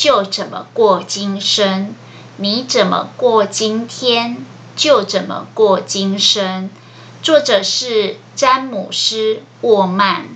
[0.00, 1.94] 就怎么过今生，
[2.38, 4.38] 你怎么过今天，
[4.74, 6.70] 就怎么过今生。
[7.22, 10.28] 作者是詹姆斯·沃曼。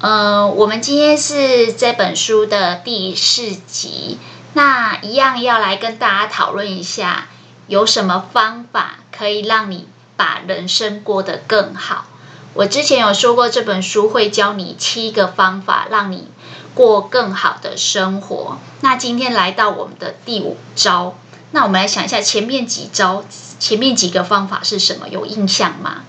[0.00, 4.18] 呃，我们今天是这本书的第四集，
[4.54, 7.28] 那一样要来跟大家讨论一下，
[7.68, 12.06] 有什么方法可以让你把人生过得更好。
[12.54, 16.26] 我之前有说过，这本书会教你七个方法，让你。
[16.74, 18.58] 过更好的生活。
[18.80, 21.14] 那今天来到我们的第五招，
[21.52, 23.24] 那我们来想一下前面几招，
[23.58, 25.08] 前面几个方法是什么？
[25.08, 26.02] 有印象吗？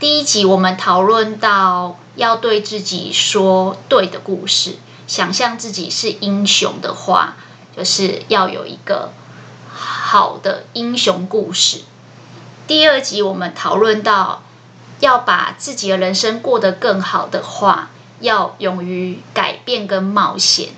[0.00, 7.36] 第一集我们讨论到要对自己说对的故事，想象自己是英雄的话，
[7.76, 9.12] 就是要有一个
[9.68, 11.82] 好的英雄故事。
[12.66, 14.42] 第二集我们讨论到
[15.00, 17.90] 要把自己的人生过得更好的话。
[18.20, 20.68] 要勇于改变跟冒险，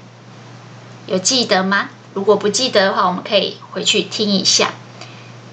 [1.07, 1.91] 有记得吗？
[2.13, 4.73] 如果不记得的话，我们可以回去听一下。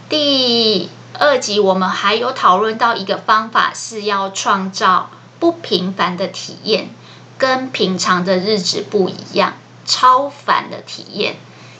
[0.09, 6.89] 第二集我们还有讨论到一个方法，是要创造不平凡的体验，
[7.37, 9.53] 跟平常的日子不一样，
[9.85, 11.35] 超凡的体验。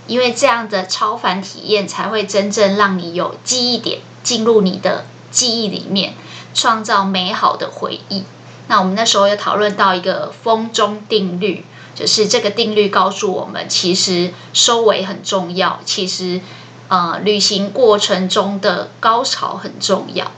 [0.06, 6.14] 因为这样的超凡体验才会真正让你有记忆点进入你的记忆里面，
[6.54, 8.24] 创造美好的回忆。
[8.70, 11.64] 那我们那时候有讨论到一个风中定律，
[11.96, 16.42] 就是这个定律告诉我们，其实收尾很重要，其实
[16.90, 20.32] 呃旅行过程中的高潮很重要。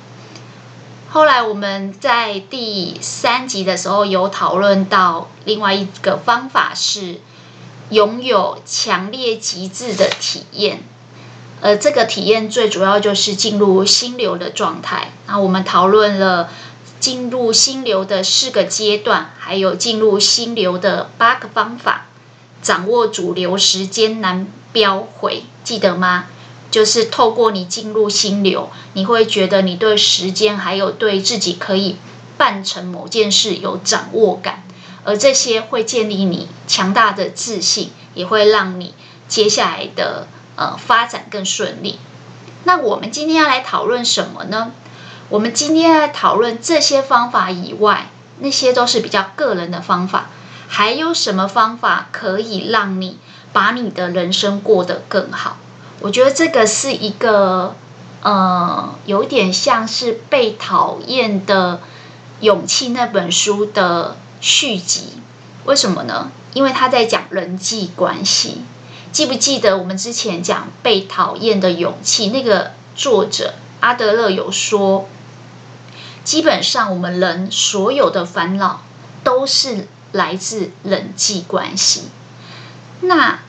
[1.10, 7.20] 后来我们在第三集的时候有讨论到另外一个方法是
[7.90, 10.84] 拥有强烈极致的体验，
[11.62, 15.14] 而这个体验最主要就是进入心流的状态。
[15.26, 16.52] 那我们讨论了。
[17.00, 22.08] 进入心流的四个阶段，还有进入心流的八个方法，
[22.62, 26.26] 掌握主流时间难标回，记得吗？
[26.70, 31.96] 就是透过你进入心流，你会觉得你对时间还有对自己可以
[32.38, 34.64] 办成某件事有掌握感，
[35.04, 38.94] 而这些会建立你强大的自信，也会让你
[39.28, 40.28] 接下来的
[40.58, 41.98] 呃发展更顺利。
[42.66, 44.72] 那我们今天要来讨论什么呢？
[45.30, 48.10] 我们今天来讨论这些方法以外，
[48.40, 50.30] 那些都是比较个人的方法。
[50.68, 53.20] 还有什么方法可以让你
[53.54, 55.58] 把你的人生过得更好？
[56.00, 57.76] 我觉得这个是一个，
[58.24, 61.82] 呃，有点像是《被讨厌的
[62.40, 65.22] 勇气》那本书的续集。
[65.66, 66.32] 为什么呢？
[66.56, 68.64] 因为他在讲人际关系。
[69.12, 75.08] 记不记得我们之前讲《被讨厌的勇气》那个作者阿德勒有说？
[76.30, 78.82] 基本上，我们人所有的烦恼
[79.24, 82.04] 都是来自人际关系。
[83.02, 83.40] 那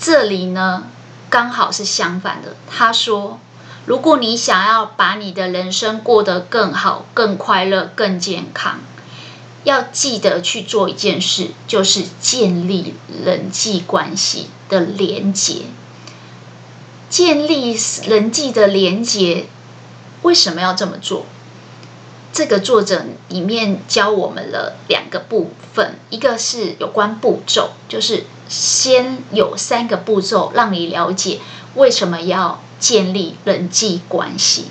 [0.00, 0.84] 这里呢，
[1.28, 2.56] 刚好是相反的。
[2.70, 3.38] 他说，
[3.84, 8.80] 如果你想要把你的人生过得更好、更快乐、更健康，
[9.64, 12.94] 要记得去做一件事，就是建立
[13.26, 15.64] 人际关系的连结。
[17.10, 19.48] 建立人际的连结，
[20.22, 21.26] 为什么要这么做？
[22.36, 31.40] 这个作者里面教我们了两个部分，一个是有关步骤，就是先有三个步骤让你了解
[31.76, 34.66] 为什么要建立人际关系。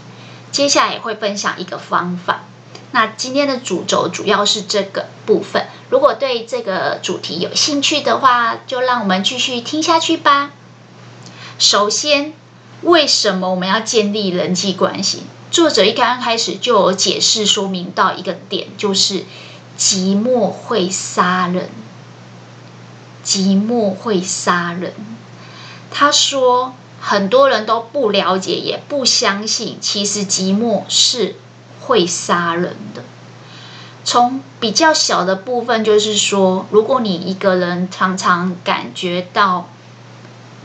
[0.52, 2.44] 接下来也会分享一个方法。
[2.92, 5.66] 那今天的主轴主要是这个部分。
[5.90, 10.52] 如果对这个主题有兴趣的话，就让我们继续听下去吧。
[11.58, 12.34] 首先，
[12.84, 15.24] 为什么我们要建立人际关系？
[15.52, 19.24] 作者一刚开始就有解释说明到一个点，就是
[19.78, 21.70] 寂寞会杀人。
[23.24, 24.94] 寂寞会杀人。
[25.90, 31.36] 他说，很多人都不了解，也不相信，其实寂寞是
[31.80, 33.04] 会杀人的。
[34.04, 39.70] 从比较小的部分，就是说，如果你一个人常常感觉到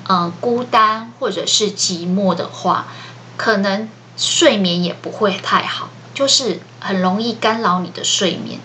[0.09, 2.89] 呃孤单或者是寂寞的话，
[3.37, 3.89] 可能。
[4.21, 8.61] 睡眠也不会太好，就是很容易干扰你的睡眠。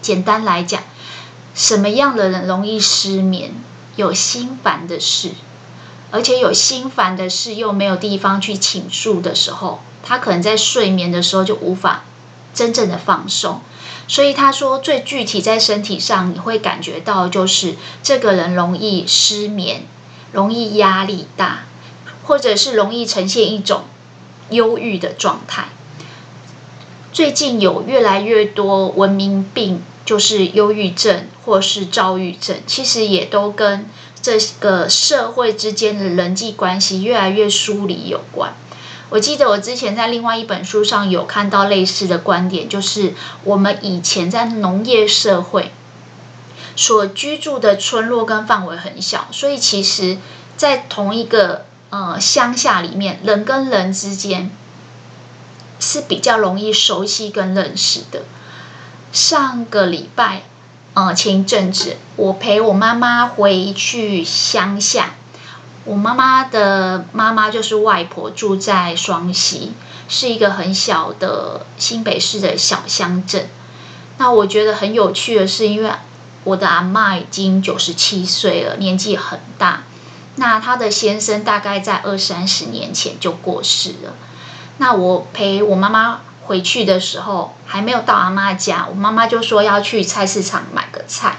[0.00, 0.80] 简单来讲，
[1.56, 3.52] 什么样的人容易失眠？
[3.96, 5.32] 有心烦的事，
[6.12, 12.04] 而且有心烦的事又没有地方去倾诉的时候，他可能在睡眠的时候就无法
[12.54, 13.60] 真正的放松。
[14.08, 19.84] 所以他说，最具体在身体上你会感觉到，就是这个人容易失眠，
[20.32, 21.64] 容易压力大，
[22.24, 23.82] 或者是容易呈现一种
[24.52, 25.68] 忧郁的状态。
[27.12, 33.86] 最近有越来越多文明病，就是忧郁症或是躁郁症，其实也都跟
[34.22, 38.54] 这个社会之间的人际关系越来越疏离有关。
[39.10, 43.12] 我记得我之前在另外一本书上有看到类似的观点，就是
[43.44, 45.70] 我们以前在农业社会
[46.74, 50.16] 所居住的村落跟范围很小，所以其实，
[50.56, 54.50] 在同一个呃乡下里面，人跟人之间
[55.78, 58.22] 是比较容易熟悉跟认识的。
[59.12, 60.44] 上个礼拜，
[60.94, 65.16] 呃，前一阵子，我陪我妈妈回去乡下。
[65.84, 69.74] 我妈妈的妈妈就是外婆，住在双溪，
[70.08, 73.50] 是一个很小的新北市的小乡镇。
[74.16, 75.90] 那我觉得很有趣的是，因为
[76.44, 79.82] 我的阿嬷已经九十七岁了，年纪很大。
[80.36, 84.14] 那她的先生大概在二三十年前就过世了。
[84.78, 91.36] 那我陪我妈妈回去的时候，还没有到阿妈家，我妈妈就说要去菜市场买个菜。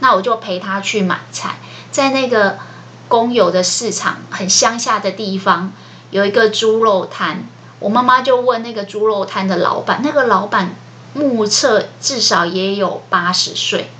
[0.00, 1.58] 那我就陪她去买菜，
[1.90, 2.58] 在那个。
[3.08, 5.70] 公有的市场，很乡下的地方，
[6.12, 7.44] 有一个猪肉摊。
[7.78, 10.74] 我妈妈就问那个猪肉摊的老板，那个老板
[11.12, 13.90] 目测至少也有八十岁。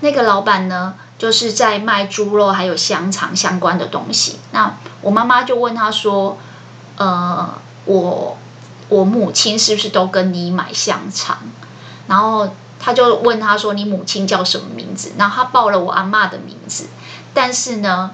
[0.00, 4.40] 那个老板呢，就是在卖猪肉还有香肠相关的东西。
[4.52, 6.36] 那我妈妈就问他说
[6.98, 7.54] ：“呃，
[7.86, 8.36] 我
[8.90, 11.38] 我母亲是不是都跟你买香肠？”
[12.08, 16.88] 然后他就问他说：“你母亲叫什么名字？”然后他报了我阿妈的名字，
[17.32, 18.10] 但是呢。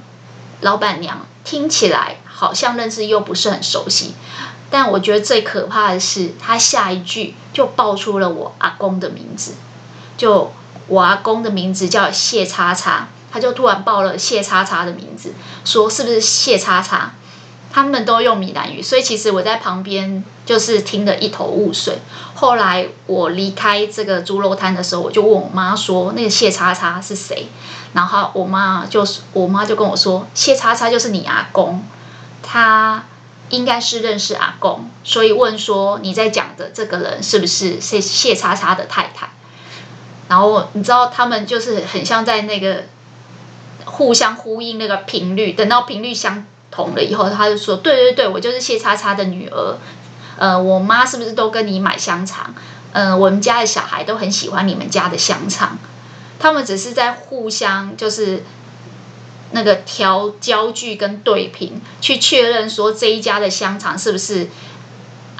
[0.62, 4.14] 老板娘听起来好像认识又不是很熟悉，
[4.70, 9.54] 但我觉得最可怕的是，他下一句就报出了我阿公的名字，
[10.18, 10.52] 就
[10.90, 15.32] 我阿公的名字叫谢叉叉，他就突然报了谢叉叉的名字，
[15.64, 17.12] 说是不是谢叉叉？
[17.72, 21.98] 他们都用闽南语，所以其实我在旁边就是听得一头雾水。
[22.34, 27.46] 后来我离开这个猪肉摊的时候，我就问我妈说：“那个谢叉叉是谁？”
[27.94, 31.84] 然后我妈就是我妈就跟我说：“谢叉叉就是你阿公，
[32.42, 33.04] 他
[33.50, 39.30] 应该是认识阿公，所以问说你在讲的这个人是不是谢谢叉叉的太太？”
[40.30, 42.84] 然后你知道他们就是很像在那个
[43.84, 46.46] 互相呼应那个频率，等到频率相。
[46.72, 49.76] 同了以后，他就说：“对对对，我就是谢叉叉的女儿。
[50.38, 52.54] 呃，我妈是不是都跟你买香肠？
[52.92, 55.78] 呃，我们家的小孩都很喜欢你们家的香肠。
[56.38, 58.44] 他们只是在互相就是
[59.50, 64.48] 那个调焦距跟对频，去确认说这一家的香肠是不是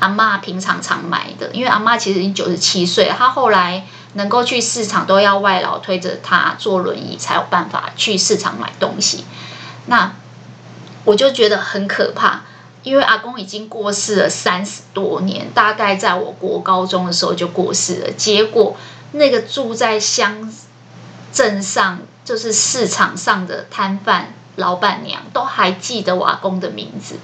[0.00, 1.50] 阿嬷平常常买的。
[1.52, 9.24] 因为阿嬷其实已经九十七岁，她后来能够去市场都要外劳推着他坐轮椅才有办法去市场买东西。
[9.86, 10.12] 那。”
[11.04, 12.42] 我就觉得很可怕，
[12.82, 18.12] 因为阿公已经过世了三十多年，大概在我国高中的时候就过世了。
[18.12, 18.76] 结果
[19.12, 20.52] 那个住在乡
[21.32, 27.16] 镇上，就是市场上的摊贩老板娘，都还记得我阿公的名字。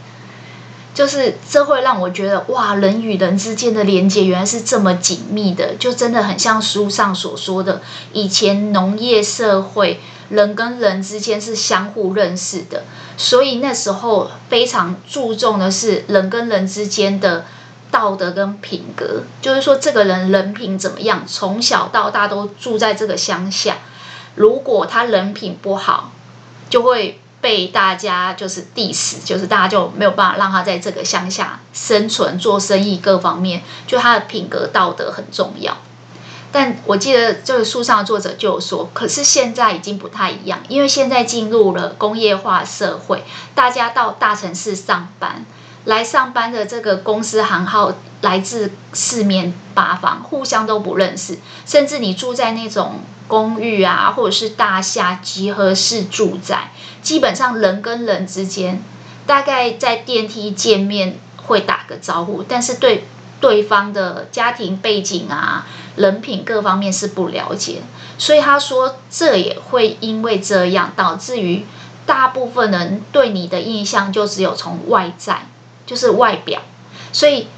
[0.96, 10.00] 就是这会让我觉得，哇，人与人之间的连接原来是这么紧密的，就真的很像书上所说的，以前农业社会。
[10.28, 12.82] 人跟人之间是相互认识的，
[13.16, 17.44] 所以那时候非常注重的是人跟人之间的
[17.92, 23.78] 道德跟品格，就是说这个人人品怎么样，从小到大都住在这个乡下，
[24.34, 26.10] 如果他人品不好，
[26.68, 35.76] 就会被大家就是 diss，就是大家就没有办法让他在这个乡下生存、做生意各方面，就他的品格道德很重要。
[36.50, 43.22] 但我记得这个书上的作者就有说，可是现在已经不太一样，因为现在进入了工业化社会，
[43.54, 45.46] 大家到大城市上班，
[45.84, 56.72] 来上班的这个公司行号来自四面八方，互相都不认识，甚至你住在那种公寓啊，或者是大厦集合式住宅，
[57.06, 58.82] 基本上人跟人之间，
[59.26, 63.04] 大概在电梯见面会打个招呼，但是对。
[63.38, 67.82] 对方的家庭背景啊、人品各方面是不了解，
[68.16, 71.66] 所以他说这也会因为这样导致于
[72.06, 75.48] 大部分人对你的印象就只有从外在，
[75.84, 76.62] 就是外表，
[77.12, 77.48] 所以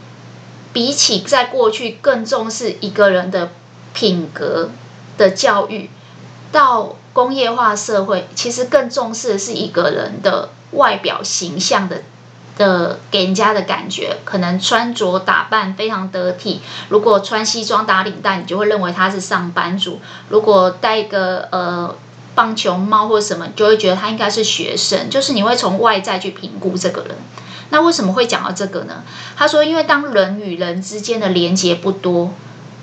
[0.72, 3.52] 比起在过去更重视一个人的
[3.94, 4.70] 品格
[5.16, 5.88] 的教育，
[6.50, 12.02] 到工业化社会其实更重视的是一个人的外表形象的
[12.56, 16.60] 的给人家的感觉，可能穿着打扮非常得体。
[16.90, 19.94] 如果穿西装打领带，你就会认为他是上班族；
[20.28, 21.96] 如果戴一个呃
[22.36, 25.10] 棒球帽或什么，你就会觉得他应该是学生。
[25.10, 27.16] 就是你会从外在去评估这个人。
[27.70, 29.02] 那为什么会讲到这个呢？
[29.36, 32.32] 他说，因为当人与人之间的连接不多，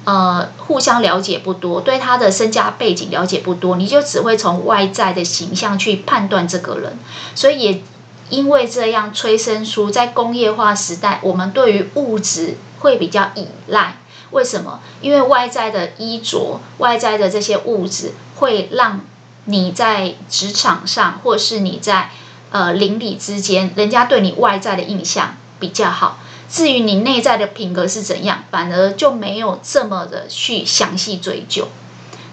[0.06, 6.98] 呃，互相了解不多，对他的身家背景了解不多，你就只会从外在的形象去判断这个人，
[7.36, 7.82] 所以也。
[8.28, 13.98] 因为这样催生出，在工业化时代，我们对于物质会比较依赖。
[14.32, 14.80] 为什么？
[15.00, 19.02] 因为外在的衣着、外在的这些物质，会让
[19.44, 22.10] 你在职场上，或是你在
[22.50, 26.18] 呃邻里之间，人家对你外在的印象比较好。
[26.50, 31.68] 至于你内在的品格是怎样，反而就没有这么的去详细追究。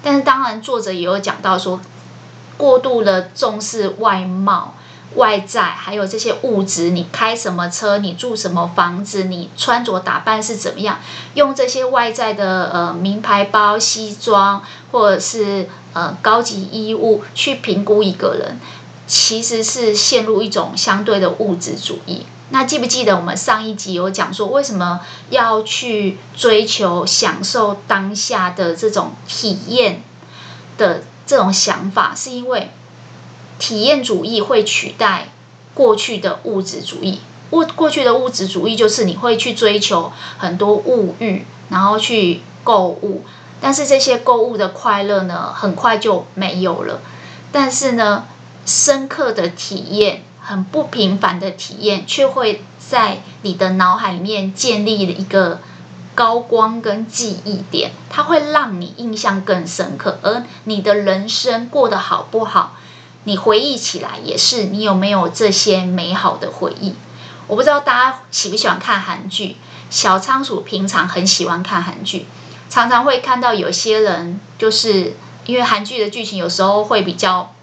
[0.02, 1.80] 但是，当然，作者也有讲到说，
[2.56, 4.74] 过度的重视外貌。
[5.14, 11.00] 外在还有这些物质，你开什么车，你住什么房子，你穿着打扮是怎么样？
[11.34, 18.58] 用这些外在的呃名牌包、西装，或者是呃高级衣物去评估一个人，
[19.06, 22.24] 其实是陷入一种相对的物质主义。
[22.52, 30.02] 那记不记得我们上一集有讲说，为什么要去追求享受当下的这种体验
[30.76, 32.70] 的这种想法，是因为？
[33.58, 35.28] 体验主义会取代
[35.72, 37.20] 过去的物质主义。
[37.52, 43.24] 物过去的物质主义就是你会去追求很多物欲，然后去购物，
[43.60, 47.00] 但是这些购物的快乐呢，很快就没有了。
[47.50, 48.24] 但是呢，
[48.66, 55.60] 深刻的体验，很不平凡的体验，却会在你的脑海里面建立了一个
[56.14, 62.76] 高光跟记忆点，它会让你印象更深刻，而你的人生过得好不好？
[63.24, 66.94] 你回忆起来也是，你有没有这些美好的回忆？
[67.46, 69.56] 我不知道大家喜不喜欢看韩剧。
[69.90, 72.26] 小仓鼠平常很喜欢看韩剧，
[72.68, 75.14] 常常会看到有些人，就是
[75.46, 77.54] 因为韩剧的剧情有时候会比较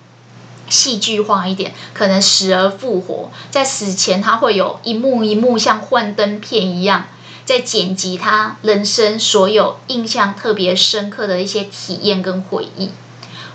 [0.70, 7.08] 戏剧化一点，可能死而复活，在死前他会有一幕一幕像幻灯片一样，
[7.46, 12.92] 在剪辑他人生所有印象特别深刻的一些体验跟回忆。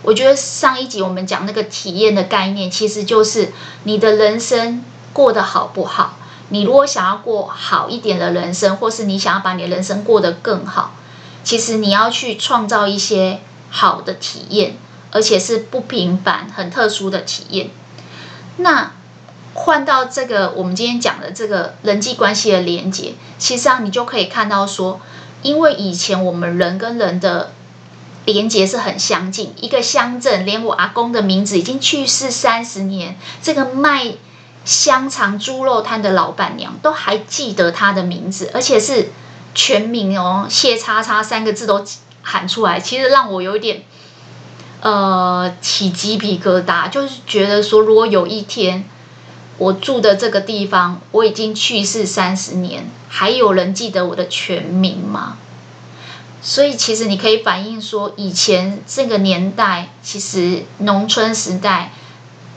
[0.02, 3.52] 我觉得上一集我们讲那个体验的概念，其实就是
[3.84, 6.18] 你的人生过得好不好？
[6.50, 10.94] 你如果想要过好一点的人生，或是你想要把你的人生过得更好，
[11.42, 13.40] 其实你要去创造一些
[13.70, 14.76] 好的体验，
[15.14, 17.70] 而且是不平凡、很特殊的体验。
[18.58, 18.92] 那
[19.54, 25.00] 换到这个我们今天讲的这个人际关系的连接，其实上你就可以看到说，
[25.42, 27.52] 因为以前我们人跟人的
[28.24, 34.14] 连接是很相近，一个乡镇，连我阿公的名字已经去世三十年，这个卖
[34.64, 39.12] 香肠猪肉摊的老板娘都还记得他的名字，而且是
[39.54, 41.84] 全名哦，谢叉叉三个字都
[42.22, 43.84] 喊出来，其实让我有一点
[44.84, 48.84] 呃起鸡皮疙瘩，就是觉得说，如果有一天
[49.56, 55.38] 我住的这个地方我已经去世三十年，还有人记得我的全名吗？
[56.42, 61.92] 所以，其实你可以反映说，以前这个年代，其实农村时代，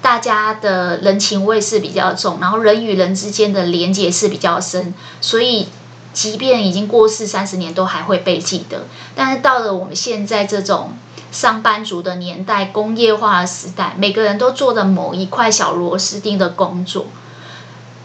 [0.02, 5.70] 大家的人情味是比较重，然后人与人之间的连结是比较深，所以
[6.12, 8.88] 即便已经过世三十年，都还会被记得。
[9.16, 10.92] 但是到了我们现在这种
[11.40, 17.06] 上班族的年代、工业化的时代，每个人都做的某一块小螺丝钉的工作，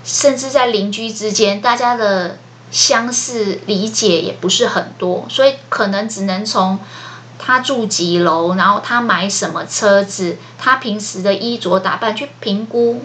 [0.04, 2.38] 甚至在邻居之间，大家的。
[2.72, 6.78] 相似理解也不是很多，所以可能只能从
[7.38, 13.02] 他住几楼，然后他买什么车子，他平时的衣着打扮去评估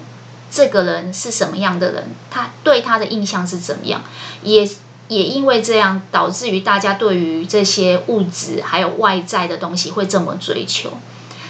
[0.49, 4.01] 这个人是什么样的人，他对他的印象是怎么样。
[4.41, 4.65] 也
[5.07, 10.91] 也因为这样，导致于大家对于这些物质还有外在的东西会这么追求。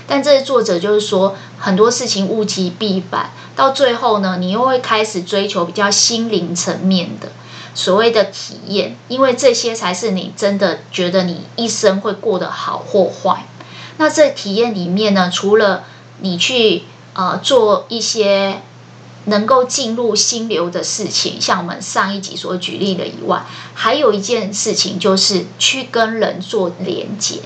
[0.08, 7.30] 但这作者就是说，很多事情物极必反，到最后呢，你又会开始追求比较心灵层面的。
[7.74, 13.46] 所谓的体验，因为这些才是你真的觉得你一生会过得好或坏。
[13.98, 15.84] 那这体验里面呢，除了
[16.22, 16.84] 你去
[17.14, 18.62] 呃做一些
[19.28, 27.42] 能够进入心流的事情，像我们上一集所举例的以外，还有一件事情就是去跟人做连接。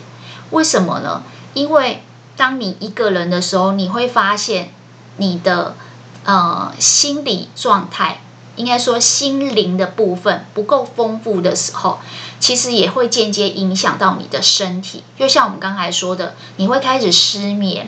[0.49, 1.23] 为什么呢？
[1.53, 2.03] 因为
[2.37, 4.73] 当你一个人的时候，你会发现
[5.17, 5.75] 你的
[6.23, 8.21] 呃心理状态。
[8.57, 11.99] 应该说，心灵的部分不够丰富的时候，
[12.37, 15.05] 其实也会间接影响到你的身体。
[15.17, 17.87] 就像我们刚才说的，你会开始失眠，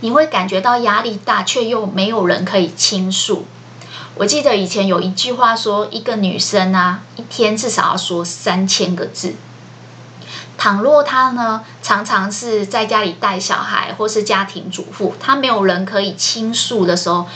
[0.00, 3.46] 你会感觉到压力大，却又没有人可以倾诉。
[4.14, 9.34] 我记得以前有一句话说，一个女生啊，一天至少要说三千个字。
[10.56, 17.26] 倘若她呢，常常是在家里带小孩，或是家庭主妇，她没有人可以倾诉的时候，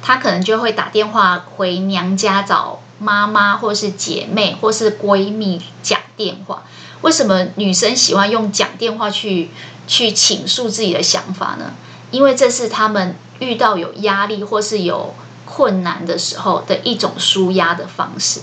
[0.00, 6.62] 她可能就会打电话回娘家找妈妈，或是姐妹，或是闺蜜讲电话。
[7.02, 9.50] 为什么女生喜欢用讲电话去
[9.88, 11.72] 去倾诉自己的想法呢？
[12.10, 18.40] 因为这是他们遇到有压力或是有困难的时候的一种纾压的方式。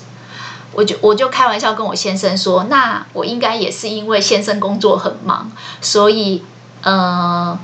[0.73, 6.43] 我就我就开玩笑跟我先生说，那我应该也是因为先生工作很忙，所以
[6.81, 7.57] 呃，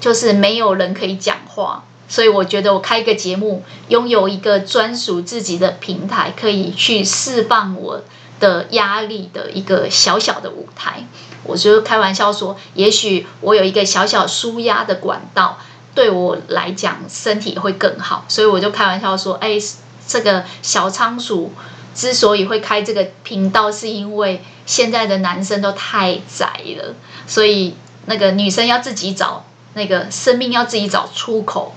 [0.00, 8.02] 就是没有人可以讲话，所以我觉得我开一个节目，拥有一个专属自己的平台，可以去释放我
[8.40, 11.06] 的压力的一个小小的舞台。
[11.44, 15.58] 我就开玩笑说，也许我有一个小小舒压的管道，
[15.94, 18.24] 对我来讲身体会更好。
[18.28, 19.58] 所以我就开玩笑说，哎，
[20.06, 21.52] 这个小仓鼠。
[21.92, 26.94] 之所以会开这个频道，是因为现在的男生都太宅了，
[27.26, 27.74] 所以
[28.06, 29.44] 那个女生要自己找
[29.74, 31.74] 那个生命，要自己找出口。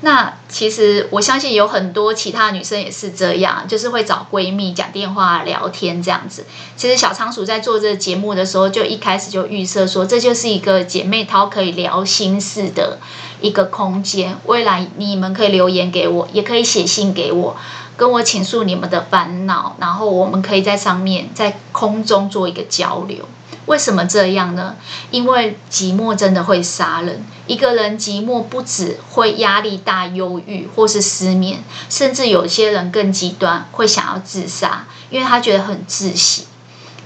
[0.00, 6.46] 那其实我相信有很多其他女生也是这样，就是会找闺蜜讲电话聊天这样子。
[6.76, 12.98] 其实小仓鼠在做这个节目的时候，就一开始就预设说，这就是一个姐妹淘可以聊心事的
[13.40, 14.38] 一个空间。
[14.46, 17.56] 未来你们可以留言给我，也可以写信给我。
[17.96, 23.24] 跟我倾诉你们的烦恼，然后我们可以在上面在空中做一个交流。
[23.66, 24.76] 为什么这样呢？
[25.10, 27.24] 因为寂寞真的会杀人。
[27.48, 36.46] 一个人寂寞不止会压力大、忧郁或是失眠，甚至有些人更极端，会想要自杀，因为他觉得很窒息。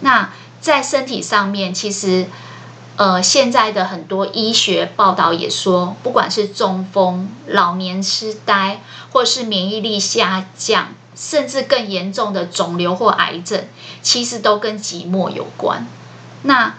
[0.00, 0.30] 那
[0.60, 2.26] 在身体上面，其实。
[2.94, 13.64] 呃，现在的很多医学报道也说，不管是中风、老年痴呆，或是免疫力下降，甚至更严重的肿瘤或癌症，
[14.02, 15.86] 其实都跟寂寞有关。
[16.42, 16.74] 那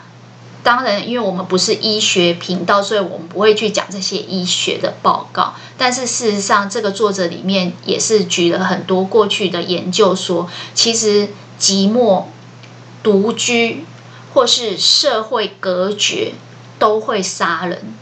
[0.63, 5.53] 当然，因为我们不是医学频道，所以我们不会去讲这些医学的报告。
[5.77, 12.23] 但是事实上，这个作者里面也是举了很多过去的研究说，其实寂寞、
[13.03, 13.85] 独居。
[14.33, 16.33] 或是社会隔绝
[16.79, 17.93] 都会杀人。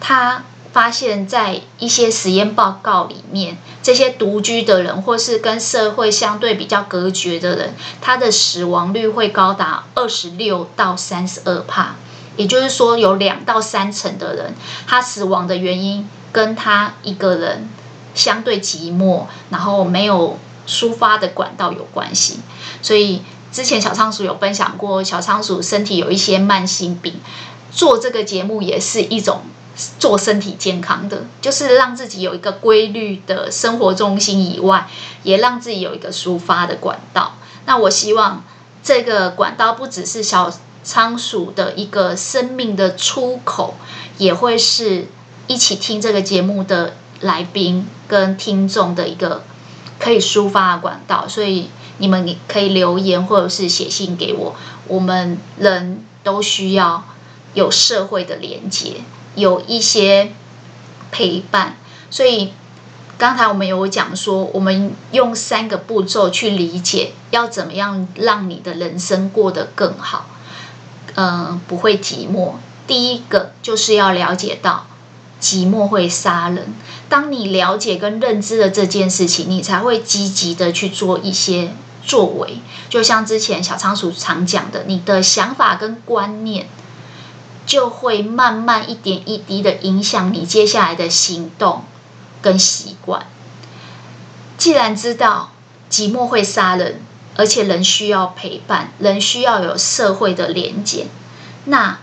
[0.00, 11.96] 他发现，在一些实验报告里面，这些独居的人或是跟社会相对比较隔绝的人，他的死亡率会高达二十六到三十二帕。
[12.36, 14.54] 也就是说，有两到三成的人，
[14.86, 17.68] 他死亡的原因跟他一个人
[18.14, 22.40] 相对寂寞，然后没有抒发的管道有关系。
[22.82, 23.22] 所以。
[23.54, 27.20] 之前小仓鼠有分享过，小仓鼠身体有一些慢性病，
[27.70, 29.42] 做这个节目也是一种
[29.96, 34.88] 做身体健康的，就是让自己有一个规律的生活重心以外，
[35.22, 37.36] 也让自己有一个抒发的管道。
[37.64, 38.42] 那我希望
[38.82, 40.52] 这个管道不只是小
[40.84, 43.74] 仓鼠的一个生命的出口，
[44.18, 45.08] 也会是
[45.48, 49.42] 一起听这个节目的来宾跟听众的一个
[49.98, 51.70] 可以抒发的管道，所以。
[51.98, 54.56] 你们可以留言或者是写信给我。
[54.88, 57.04] 我们人都需要
[57.54, 58.96] 有社会的连接，
[59.36, 60.32] 有一些
[61.12, 61.76] 陪伴。
[62.10, 62.52] 所以
[63.16, 70.26] 刚才我们有讲说，我们用三个步骤去理解，要怎么样让你的人生过得更好，
[71.14, 72.52] 嗯，不会寂寞。
[72.86, 74.86] 第一个就是要了解到
[75.40, 76.74] 寂寞会杀人。
[77.08, 81.70] 当你了解跟认知了这件事情，你才会积极的去做一些。
[82.06, 82.58] 作为，
[82.90, 86.66] 就像之前小仓鼠常讲的，你的想法跟观念，
[87.64, 91.84] 就会慢慢一点一滴的影响你接下来的行动
[92.42, 93.26] 跟习惯。
[94.58, 95.52] 既然知道
[95.90, 97.00] 寂寞会杀人，
[97.36, 101.06] 而且人需要陪伴，人需要有社会的连接，
[101.64, 101.98] 那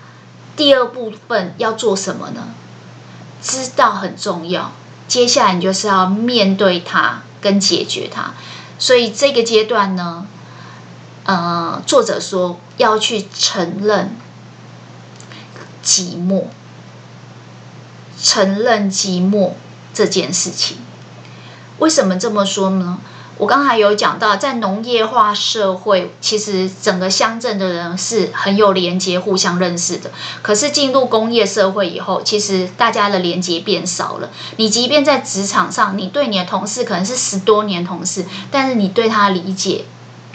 [0.56, 2.50] 第二部分要做什么呢？
[3.42, 4.72] 知道很重要，
[5.08, 8.34] 接下来你就是要面对它跟解决它。
[8.78, 10.28] 所以这个阶段呢，
[11.24, 14.16] 呃，作者说要去承认
[15.84, 16.46] 寂寞，
[18.22, 19.54] 承认寂寞
[19.94, 20.78] 这件事情。
[21.80, 23.00] 为什么这么说呢？
[23.42, 30.12] 我刚才有讲到，在农业化社会，其实整个乡镇的人是很有连接、互相认识的。
[30.44, 34.30] 可是进入工业社会以后，其实大家的连接变少了。
[34.58, 39.86] 你即便在职场上，你对你的同事可能是十多年同事，但是你对他理解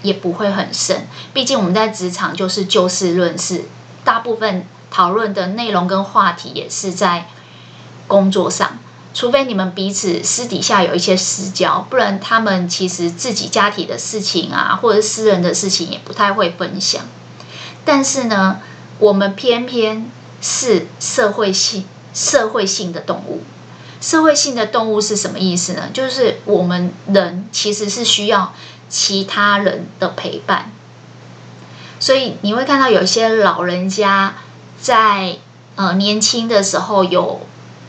[0.03, 1.07] 也不会很深。
[1.33, 3.67] 毕竟我们在职场就是就事论事，
[4.03, 7.29] 大部分讨论的内容跟话题也是在
[8.09, 8.79] 工作上，
[9.17, 17.03] 除非你们彼此私底下有一些私交，不然他们其实自己家庭的事情啊，或者私人的事情也不太会分享。
[17.87, 18.59] 但是呢，
[18.99, 20.11] 我们偏偏
[20.43, 23.43] 是社会性社会性的动物。
[24.03, 25.89] 社会性的动物是什么意思呢？
[25.95, 28.53] 就是我们人其实是需要
[28.91, 30.71] 其他人的陪伴。
[31.99, 34.35] 所以你会看到有些老人家
[34.79, 35.39] 在
[35.77, 37.41] 呃年轻的时候有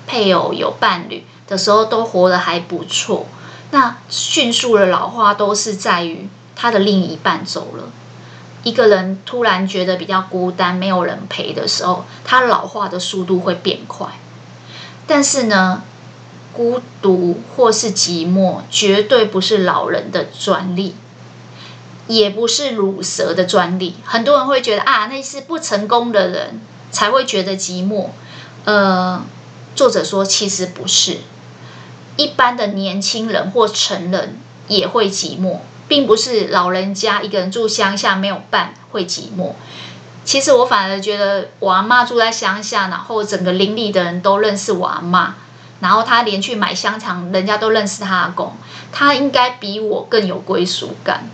[0.08, 3.28] 配偶有伴侣的时候都活得还不错，
[3.70, 7.84] 那迅速的老化都是在于他的另一半走了。
[8.64, 14.08] 一个人突然觉得比较孤单，没有人陪的时候，他老化的速度会变快。
[15.06, 15.84] 但是呢，
[16.52, 20.96] 孤独或是寂寞绝对不是老人的专利。
[22.08, 23.96] 也不是乳蛇的专利。
[24.06, 28.12] 很多人会觉得啊，那是不成功的人才会觉得寂寞。
[28.64, 29.22] 呃，
[29.78, 31.20] 作者说其实不是，
[32.16, 34.36] 一般的年轻人或成人
[34.68, 39.52] 也会寂寞，并不是老人家一个人住乡下没有伴会寂寞。
[40.26, 45.34] 其实我反而觉得我阿嬷住在乡下，然后整个邻里的人都认识我阿嬷，
[45.80, 48.54] 然后她连去买香肠，人家都认识她阿公，
[48.92, 51.30] 她应该比我更有归属感。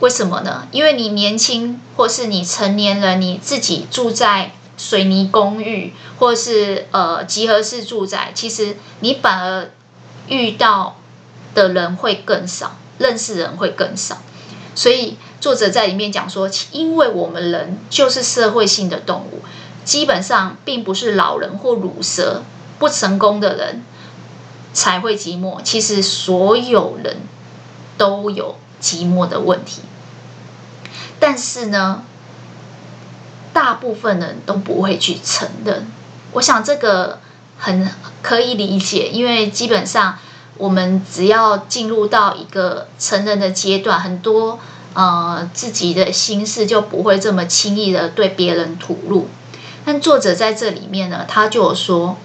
[0.00, 0.66] 为什么呢？
[0.72, 9.70] 因为你年轻，或是你成年人，你自己住在水泥公寓，或是呃集合式住宅，其实你反而
[10.28, 10.96] 遇到
[11.54, 14.18] 的人会更少，认识人会更少。
[14.74, 19.42] 所以作者在里面讲说，因为我们人就是社会性的动物，
[19.84, 22.42] 基本上并不是老人或乳蛇
[22.78, 23.84] 不成功的人
[24.72, 27.18] 才会寂寞，其实所有人
[27.98, 29.82] 都有寂寞的问题。
[31.20, 32.04] 但是呢，
[33.52, 35.86] 大部分人都不会去承认。
[36.32, 37.18] 我想这个
[37.58, 37.90] 很
[38.22, 40.18] 可以理解，因为基本上
[40.56, 44.58] 我们只要进入到一个成人的阶段，很多
[44.94, 49.28] 呃自己的心事就不会这么轻易的对别人吐露。
[49.84, 52.16] 但作者在这里面呢，他就说：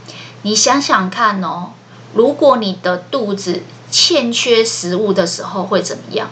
[0.44, 1.72] 你想想看哦，
[2.14, 6.30] 如果你的肚子欠缺食物的时候会怎么样？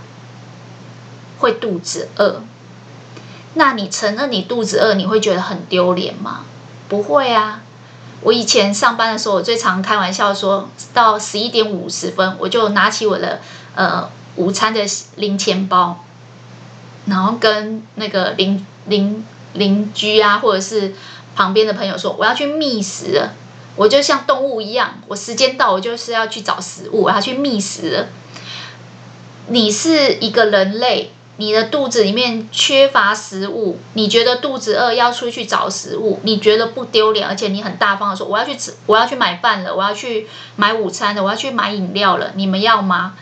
[1.40, 2.42] 会肚子饿。
[3.56, 6.46] 那你承认你肚子饿，你会觉得很丢脸吗？
[6.88, 7.62] 不会啊！
[8.22, 13.40] 我以前上班的时候，我最常开玩笑说，到十一点五十分，我就拿起我的
[13.76, 14.82] 呃午餐的
[15.16, 16.04] 零钱包，
[17.06, 20.94] 然后跟那个邻邻邻居啊，或者是
[21.36, 23.34] 旁边的朋友说，我要去觅食了。
[23.76, 28.08] 我就像动物一样，我时间到，我就是要去找食物，我要去觅食。
[29.48, 31.12] 你是一个人类。
[31.38, 43.16] 你的肚子里面缺乏食物，你觉得肚子饿要出去找食物，你觉得不丢脸，而且你很大方的说，我要去吃，我要去买饭了，我要去买午餐了，我要去买饮料了，你们要吗？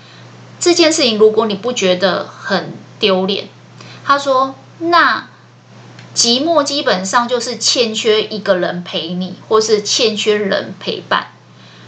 [0.60, 3.50] 这件事情如果你不觉得很丢脸，
[4.06, 5.28] 他说，那
[6.16, 11.32] 寂寞基本上就是欠缺一个人陪你，或是欠缺人陪伴。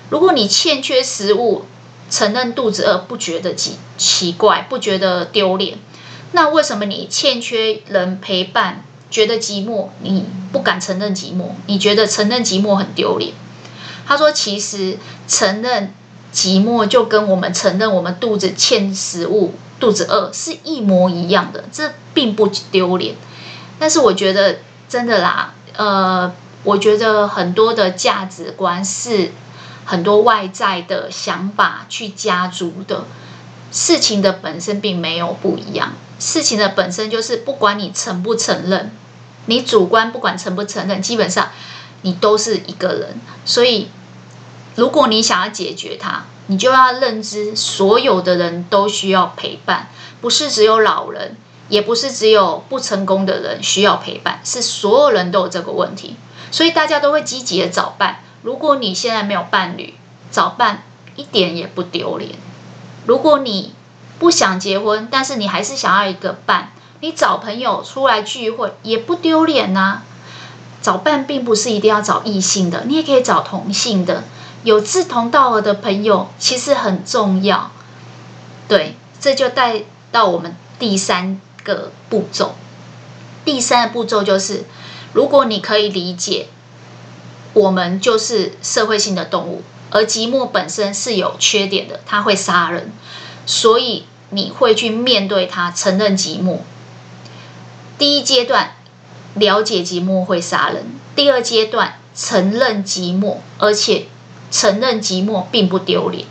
[0.10, 1.66] 如果你欠缺食物，
[2.10, 5.78] 承认肚子饿不觉得奇奇怪，不觉得丢脸。
[6.36, 9.88] 那为什么你欠缺人陪伴，觉得寂寞？
[10.02, 13.32] 你不敢承认寂寞，你觉得承认寂寞很丢脸？
[14.06, 14.98] 他说，其实
[15.30, 15.94] 承认
[16.34, 23.16] 寂寞就跟我们承认我们肚子欠食物、肚子饿是一模一样的，这并不丢脸。
[23.80, 24.58] 但是我觉得
[24.90, 26.34] 真的啦，呃，
[26.66, 29.32] 我觉得很多的价值观是
[29.86, 33.06] 很多外在的想法去加诸的，
[33.72, 35.94] 事情的本身并没有不一样。
[36.26, 38.90] 事情的本身就是，不管你承不承认，
[39.46, 41.52] 你主观不管承不承认，基本上
[42.02, 43.22] 你都是一个人。
[43.46, 43.90] 所以，
[44.74, 51.38] 如果你想要解决它，你就要认知，所有的人都需要陪伴，不是只有老人，
[51.70, 56.16] 也不是只有不成功的人需要陪伴，是所有人都有这个问题。
[56.50, 58.24] 所以大家都会积极的找伴。
[58.42, 59.94] 如果你现在没有伴侣，
[60.32, 60.82] 找伴
[61.16, 62.32] 一点也不丢脸。
[63.06, 63.75] 如果你
[64.20, 66.72] 不想结婚，但是你还是想要一个伴。
[67.02, 70.02] 你找朋友出来聚会也不丢脸呐。
[70.82, 74.24] 找伴并不是一定要找异性的，你也可以找同性的。
[74.64, 77.72] 有志同道合的朋友其实很重要。
[78.68, 82.56] 对，这就带到我们第三个步骤。
[83.44, 84.66] 第三个步骤就是，
[85.14, 86.48] 如果你可以理解，
[87.54, 92.92] 我们就是社会性的动物，而寂寞本身是有缺点的，它会杀人。
[93.46, 96.60] 所以你会去面对它，承认寂寞。
[97.98, 98.76] 第一阶段，
[99.36, 100.84] 了解寂寞会杀人；
[101.16, 104.08] 第二阶段，承认寂寞，而且
[104.52, 106.26] 承认寂寞并不丢脸。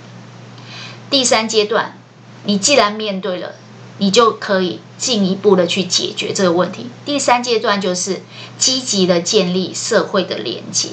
[1.10, 1.96] 第三阶段，
[2.44, 3.54] 你既然面对了，
[3.98, 6.90] 你就可以进一步的去解决这个问题。
[7.06, 8.22] 第三阶段就是
[8.58, 10.88] 积极的建立社会的连接。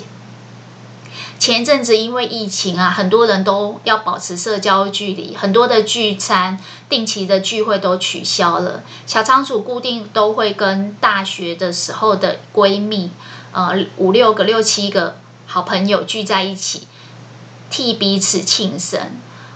[1.42, 8.84] 前一阵子因为疫情啊，很多人都要保持社交距离，很多的聚餐、定期的聚会都取消了。
[9.08, 13.10] 小仓鼠固定都会跟大学的时候的闺蜜，
[13.54, 16.88] 呃，五六个、六七个好朋友聚在一起，
[17.72, 19.00] 替彼此庆生。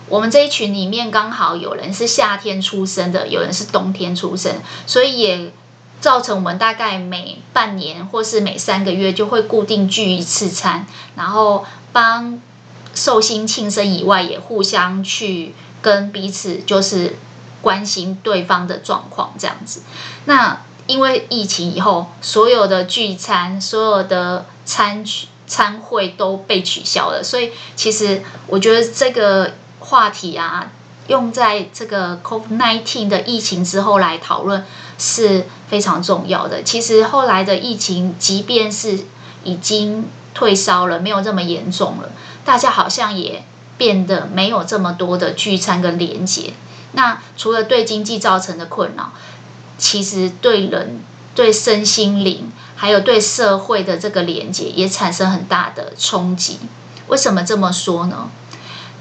[0.10, 4.56] 我们这一群里面刚好有人是夏天出生的，有人是冬天出生，
[4.88, 5.52] 所以也。
[6.06, 12.40] 造成我们大概每半年或是每三个月就会固定聚一次餐，然后帮
[12.94, 17.16] 寿星庆生以外，也互相去跟彼此就是
[17.60, 19.82] 关心对方的状况这样子。
[20.26, 25.04] 那因为疫情以后，所有的聚餐、所有的餐
[25.48, 30.70] 餐会都被取消了，所以其实我觉得这个话题啊。
[31.08, 34.66] 用在这个 COVID-19 的疫情之后来讨论
[34.98, 36.64] 是非常重要的。
[36.64, 39.06] 其实后来的疫情，即便是
[39.44, 42.12] 已经退烧了，没有这么严重了，
[42.44, 43.44] 大家好像也
[43.78, 46.54] 变得没有这么多的聚餐跟连结。
[46.94, 49.12] 那除了对经济造成的困扰，
[49.78, 51.02] 其实对人、
[51.36, 56.60] 对身心灵，还有对社会的这个连接，也产生很大的冲击。
[57.08, 58.30] 为什么这么说呢？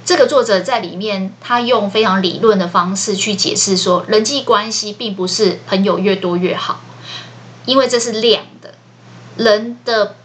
[0.05, 6.83] 这个作者在里面，他用非常理论的方式去解释说，人际关系并不是朋友越多越好，
[7.65, 8.75] 因为这是量的。
[9.37, 10.17] 人的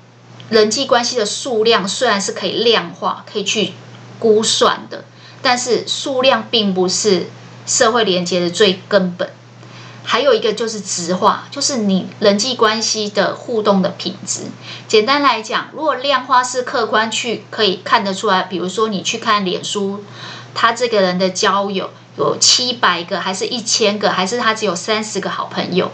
[0.49, 3.71] 人际关系的数量虽然是可以量化、可以去
[4.19, 5.05] 估算的，
[5.41, 7.27] 但是数量并不是
[7.65, 9.31] 社会连接的最根本。
[10.11, 14.41] 还有一个就是质化，就是你人际关系的互动的品质。
[14.87, 20.03] 简单来讲，如果量化是客观去可以看得出来，比如说你去看脸书，
[20.55, 25.91] 他这个人的交友有七百个，还是一千个，还是他只有三十个好朋友，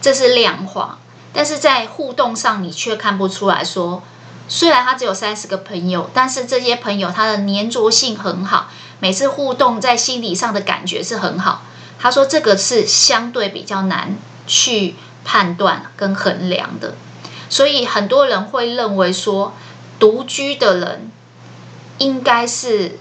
[0.00, 1.00] 这是量化。
[1.32, 4.04] 但是在互动上，你却看不出来说，
[4.46, 8.70] 虽然他只有三十个朋友，但是这些朋友他的粘着性很好，
[9.00, 11.62] 每次互动在心理上的感觉是很好。
[12.04, 14.14] 他说：“这个是相对比较难
[14.46, 16.96] 去判断跟衡量的，
[17.48, 19.54] 所以很多人会认为说，
[19.98, 21.10] 独居的人
[21.96, 22.98] 应该是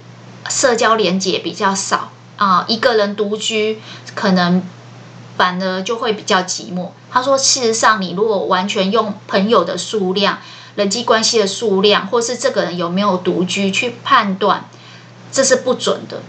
[0.49, 3.81] 社交连接比较少啊，一个人独居
[4.15, 4.63] 可能
[5.35, 10.37] 反而就会比较寂寞。”他说：“事实上，你如果完全用朋友的数量、
[10.75, 14.69] 人际关系的数量，或是这个人有没有独居去判断，
[15.29, 16.21] 这是不准的。”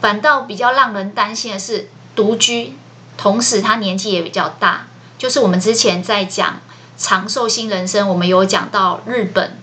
[0.00, 2.76] 反倒比较让人担心的是独居，
[3.16, 4.86] 同时他年纪也比较大。
[5.18, 6.60] 就是我们之前在讲
[6.96, 9.58] 长寿新人生，我们有讲到日本，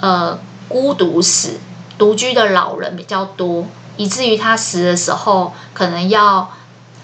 [0.00, 1.58] 呃，孤独死，
[1.98, 3.66] 独居的老人比较多，
[3.96, 6.52] 以至于他死的时候可能要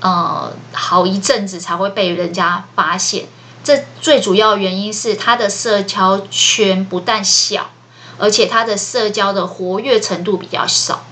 [0.00, 3.26] 呃好一阵子才会被人家发现。
[3.64, 7.70] 这最主要原因是他的社交圈不但小，
[8.18, 11.04] 而且他的社交的活跃程度比较少。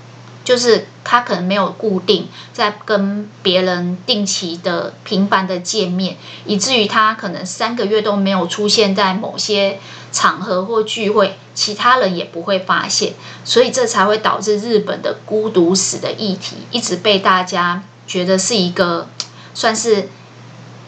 [0.43, 9.79] 就是他可能没有固定在跟别人定期的频繁的见面，以至于他可能三个月都没有出现在某些
[10.11, 13.13] 场合或聚会，其他人也不会发现，
[13.45, 19.07] 所以这才会导致日本的孤独死的议题一直被大家觉得是一个
[19.53, 20.09] 算是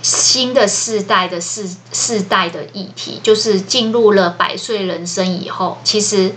[0.02, 6.34] 新的世代的世世代的议题，就是进入了百岁人生以后，其实。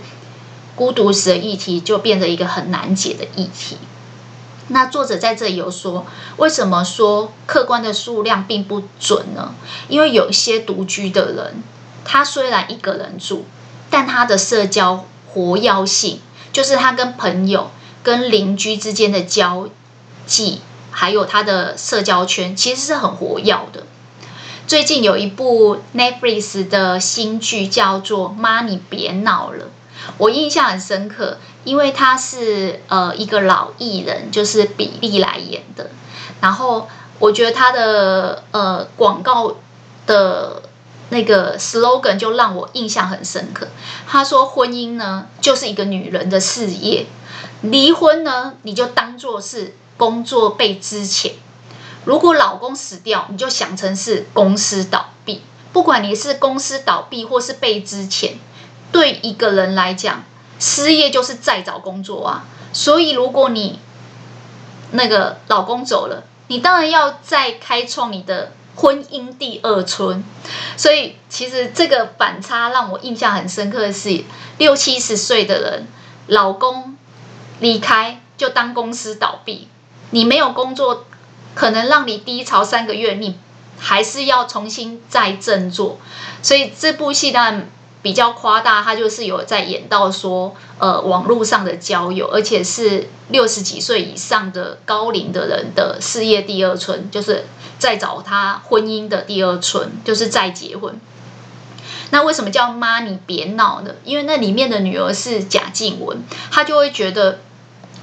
[0.79, 3.77] 孤独死的议题就变成一个很难解的议题。
[4.69, 6.05] 那作者在这里有说，
[6.37, 9.53] 为什么说客观的数量并不准呢？
[9.89, 11.61] 因为有一些独居的人，
[12.05, 13.43] 他虽然一个人住，
[13.89, 16.21] 但他的社交活跃性，
[16.53, 19.67] 就是他跟朋友、跟邻居之间的交
[20.25, 20.61] 际，
[20.91, 23.83] 还有他的社交圈，其实是很活跃的。
[24.65, 29.65] 最近有一部 Netflix 的新剧叫做《妈，你别闹了》。
[30.17, 35.89] 我印象很深刻，因为他是呃一个老艺人，就是比利来演的。
[36.41, 36.87] 然后
[37.19, 39.55] 我觉得他的呃广告
[40.05, 40.61] 的
[41.09, 43.67] 那个 slogan 就让我印象很深刻。
[44.07, 47.05] 他说：“婚姻呢，就是一个女人的事业；
[47.61, 51.33] 离婚呢，你就当做是工作被支遣。
[52.05, 55.41] 如果老公死掉，你就想成是公司倒闭。
[55.71, 58.33] 不管你是公司倒闭或是被支遣。”
[58.91, 60.23] 对一个人来讲，
[60.59, 62.45] 失业就是再找工作啊。
[62.73, 63.79] 所以，如果你
[64.91, 70.23] 那个老公走了，你当然要再开创你的婚姻第二春。
[70.75, 74.23] 所以其实这个反差让我印象很深刻的是，
[74.57, 75.87] 六七十岁的人，
[76.27, 76.97] 老公
[77.59, 79.67] 离开就当公司倒闭，
[80.09, 81.05] 你没有工作，
[81.53, 83.37] 可能让你低潮三个月，你
[83.77, 85.99] 还是要重新再振作。
[86.41, 87.69] 所以这部戏当然。
[88.01, 97.45] 比较夸大，他就是有在演到说，呃，网络上的交友，而且是六十几岁以上的高龄的人的事业第二春，就是
[97.77, 100.97] 在找他婚姻的第二春，就是再结婚。
[102.11, 103.91] 那为什么叫妈你别闹呢？
[104.05, 107.39] 因为那里面的女儿是贾静雯，她就会觉得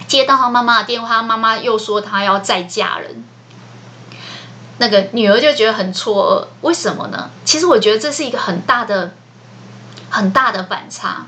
[0.07, 3.25] 接到她妈妈的电话，妈妈又说她要再嫁人，
[4.77, 7.31] 那个女儿就觉得很错愕，为什么呢？
[7.47, 9.15] 其实我觉得这是一个很大的。
[10.17, 11.27] 很大的反差，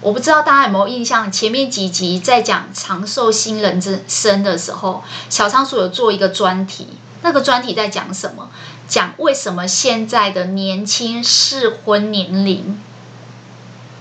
[0.00, 1.32] 我不知道大家有没有印象？
[1.32, 6.86] 前面几集在讲长寿新人之生的时候，小仓鼠有做一个专题。
[7.22, 8.48] 那个专题在讲什么？
[8.86, 12.80] 讲为什么现在的年轻适婚年龄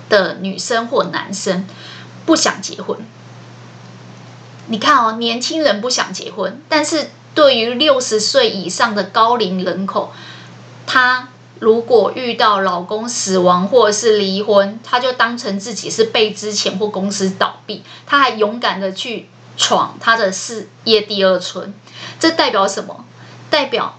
[0.09, 1.67] 的女生或男生
[2.25, 2.99] 不想结婚？
[4.67, 10.13] 你看哦，年轻人不想结婚，但是对于六十岁以上的高龄人口，
[10.85, 11.29] 他。
[11.59, 21.73] 如果遇到老公死亡或者是离婚，他就当成自己是被之前或公司倒闭，他还勇敢的去闯他的事业第二春。
[22.19, 23.05] 这代表什么？
[23.49, 23.95] 代表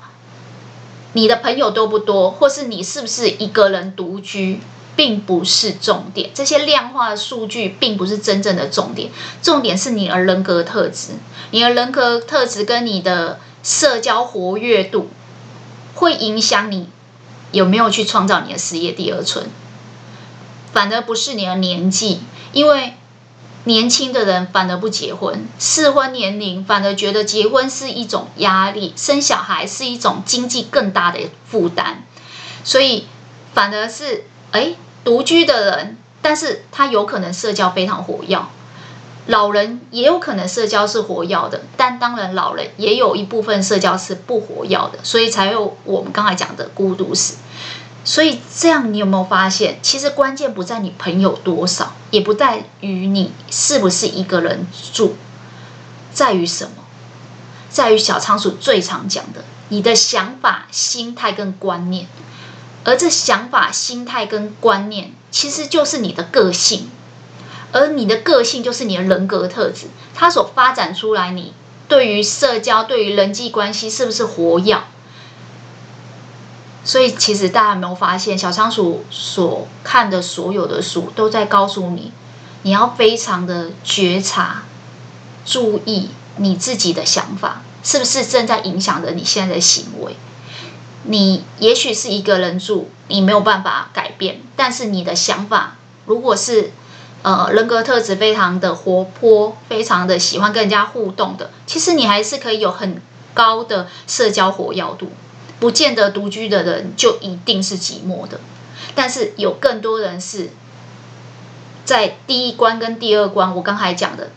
[1.13, 4.61] 你的朋友多不多，或是你是不是一个人独居，
[4.97, 6.31] 并不是重点。
[6.33, 9.11] 这些量化的数据并不是真正的重点，
[9.43, 11.15] 重点是你的人格特质。
[11.51, 15.11] 你的人格特质跟你的社交活跃度
[15.95, 16.89] 会影响你。
[17.53, 19.49] 有没有去创造你的事业第二春？
[20.73, 22.21] 反而不是你的年纪，
[22.53, 22.95] 因为
[23.65, 32.05] 年轻的人反而不结婚，适婚年龄反而觉得结婚是一种压力，生小孩是一种经济更大的负担，
[32.65, 33.07] 所以
[33.53, 38.39] 反而是哎独居的人，但是他有可能社交非常活跃。
[39.31, 47.37] 老人也有可能社交是活跃的，但当然老人也有一部分社交是不活跃的，所以才有我们刚才讲的孤独死。
[48.03, 55.15] 所以这样，你有没有发现，其实关键不在你朋友多少，也不在于你是不是一个人住，
[56.13, 56.73] 在于什么？
[57.71, 62.09] 在于小仓鼠最常讲的，你的想法、心态跟观念。
[62.83, 66.91] 而这想法、心态跟观念，其实就是你的个性。
[67.73, 71.53] 而你的个性就是你的人格特质，它所发展出来，你
[71.89, 74.77] 对于社交、对于人际关系是不是活跃？
[76.83, 82.11] 所以，其实大家有没有发现，小仓鼠所看的所有的书都在告诉你，
[82.63, 84.65] 你要非常的觉察、
[85.45, 90.17] 注意你自己的想法是不是正在影响着你现在的行为。
[91.05, 96.73] 你也许是一个人住，你没有办法改变，但是你的想法如果是。
[97.23, 101.51] 呃，人格特质非常的活泼，非常的喜欢跟人家互动的。
[101.67, 103.03] 其实你还是可以有很
[103.35, 105.13] 高的社交活跃度，
[105.59, 108.41] 不见得独居的人就一定是寂寞的。
[108.95, 110.49] 但是有更多人是
[111.85, 114.31] 在第一关跟第二关，我刚才讲的，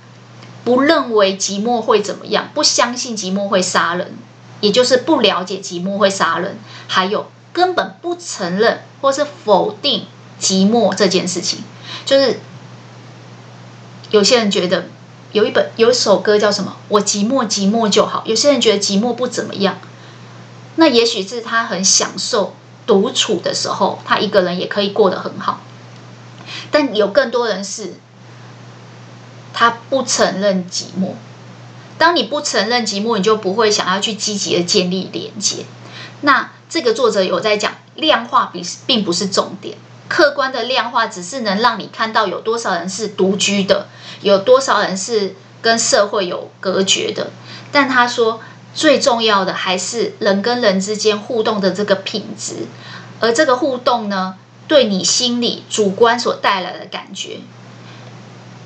[0.66, 4.12] 不认为寂寞会怎么样，不相信寂寞会杀人，
[4.60, 6.58] 也就是不了解寂寞会杀人，
[6.90, 10.06] 还有根本不承认或是否定
[10.38, 11.60] 寂寞这件事情，
[12.06, 12.42] 就是。
[14.14, 14.86] 有些人觉得
[15.32, 16.78] 有一本有一首歌叫什么？
[16.88, 18.22] 我寂寞寂寞就好。
[18.28, 19.80] 有些人觉得寂寞不怎么样，
[20.76, 22.54] 那也许是他很享受
[22.86, 25.62] 独处的时候，他一个人也可以过得很好。
[26.70, 27.96] 但有更多人是，
[29.52, 31.14] 他不承认寂寞。
[31.98, 35.66] 当你不承认寂寞，你就不会想要去积极的建立连接。
[36.22, 39.76] 那这个作者有在讲，量化比并不是重点。
[40.14, 43.88] 客观的量化只是能让你看到有多少人是独居的，
[44.22, 47.32] 有多少人是跟社会有隔绝的。
[47.72, 48.40] 但他说
[48.76, 52.68] 最重要的还是人跟人之间互动的这个品质，
[53.22, 54.36] 而这个互动呢，
[54.68, 57.40] 对你心里主观所带来的感觉。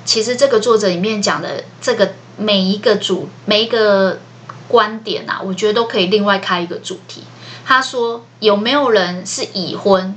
[0.04, 4.20] 其实这个作者里面讲的这个每一个主每一个
[4.68, 7.24] 观点啊，我觉得都可以另外开一个主题。
[7.64, 10.14] 他说有没有人是已婚？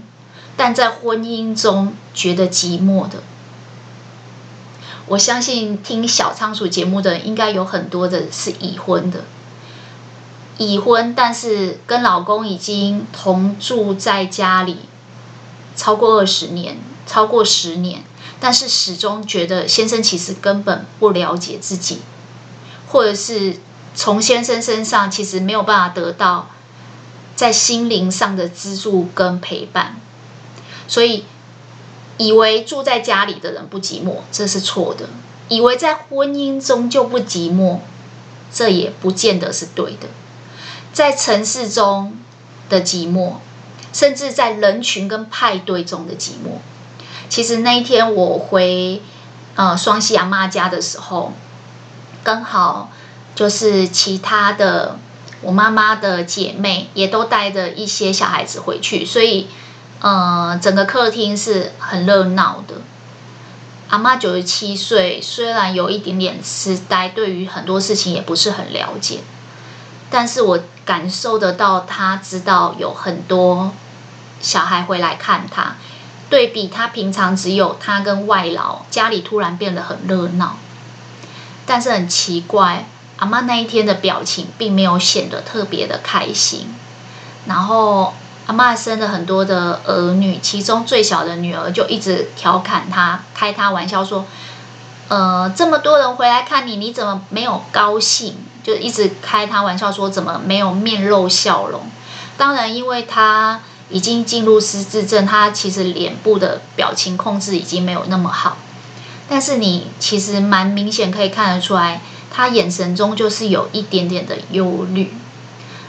[0.57, 3.23] 但在婚姻中觉得寂寞的，
[5.07, 9.23] 我相信听小仓鼠节目的应该有很多的是已婚的，
[10.57, 14.79] 已婚但是跟老公已经同住在家里
[15.75, 16.77] 超过二十年，
[17.07, 18.03] 超过十年，
[18.39, 22.01] 但是始终觉得先生其实根本不了解自己，
[22.87, 23.57] 或者是
[23.95, 26.49] 从先生身上其实没有办法得到
[27.35, 30.00] 在心灵上的资助跟陪伴。
[30.91, 31.23] 所以，
[32.17, 35.05] 以为住在家里的人不寂寞，这是错的；
[35.47, 37.77] 以为在婚姻中就不寂寞，
[38.53, 40.09] 这也不见得是对的。
[40.91, 42.17] 在城市中
[42.67, 43.35] 的寂寞，
[43.93, 46.59] 甚至在人群跟派对中的寂寞，
[47.29, 49.01] 其实那一天我回
[49.55, 51.31] 呃双溪阿妈家的时候，
[52.21, 52.91] 刚好
[53.33, 54.99] 就是其他的
[55.41, 59.47] 我妈妈的姐妹也都带着一些小孩子回去，所以。
[60.01, 62.75] 呃，整个客厅是很热闹的。
[63.89, 69.19] 阿妈九十七岁，虽然有一点点痴呆，对于很多事情也不是很了解，
[70.09, 73.73] 但是我感受得到，她知道有很多
[74.39, 75.75] 小孩回来看她。
[76.31, 80.57] 对比她平常只有她跟外劳，家里突然变得很热闹。
[81.67, 82.87] 但是很奇怪，
[83.17, 86.73] 阿妈那一天的表情并没有显得特别的开心，
[87.45, 88.15] 然后。
[88.47, 94.25] 阿妈生了很多的儿女，其中最小的女儿就一直调侃她，开她玩笑说
[95.07, 101.81] ：“呃，这么多人回来看你，你怎么没有高兴？”就一直开她玩笑说：“怎么没有面露笑容？”
[102.35, 108.57] 当然，因为她已经进入失智症，她其实脸部的表情控制已经没有那么好。
[109.29, 115.13] 但是你其实蛮明显可以看得出来，她眼神中就是有一点点的忧虑。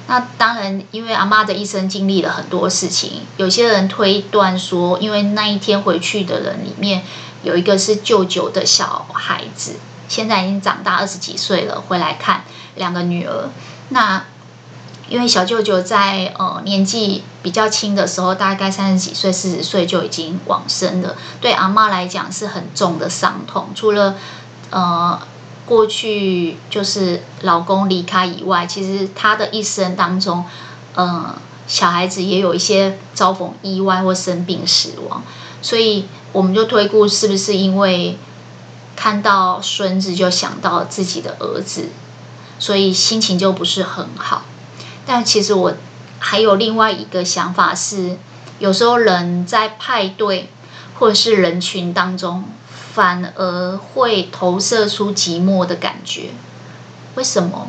[0.09, 7.03] 那当然，因为阿妈的一生经历了很多事情，有些人推断说，因为那一天回去的人里面
[7.43, 9.77] 有一个是舅舅的小孩子，
[10.09, 12.43] 现在已经长大二十几岁了，回来看
[12.75, 13.49] 两个女儿。
[13.91, 14.25] 那
[15.09, 23.69] 因为小舅舅在呃年纪比较轻的时候，大概三十几岁、四十岁就已经往生了，对阿妈来讲是很重的伤痛。
[23.75, 24.17] 除了
[24.71, 25.19] 呃。
[25.65, 30.45] 过去就是老公离开以外，其实她的一生当中，
[30.97, 31.35] 嗯，
[31.67, 35.23] 小孩子也有一些遭逢意外或生病死亡，
[35.63, 38.19] 所以我们就推估是不是因为
[38.97, 41.91] 看到孙子就想到自己的儿子，
[42.59, 44.43] 所以心情就不是很好。
[45.07, 45.75] 但其实我
[46.19, 48.17] 还有另外一个想法是，
[48.59, 50.51] 有时候人在派对
[50.99, 52.45] 或者是人群当中。
[52.95, 56.29] 反而会投射出寂寞的感觉，
[57.15, 57.69] 为什么？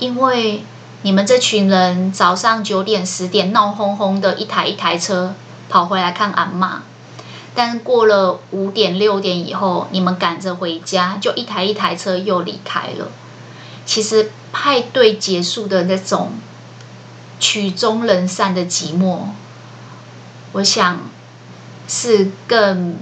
[0.00, 0.64] 因为
[1.02, 5.34] 你们这群人早上九点十点闹哄哄的一台一台车
[5.68, 6.82] 跑回来看阿妈，
[7.54, 13.12] 但过了五点六点以后，你们赶着回家，就一台一台车又离开了。
[13.86, 16.32] 其实派对结束的那种
[17.38, 19.18] 曲终人散的寂寞，
[20.54, 21.02] 我想
[21.86, 22.96] 是更。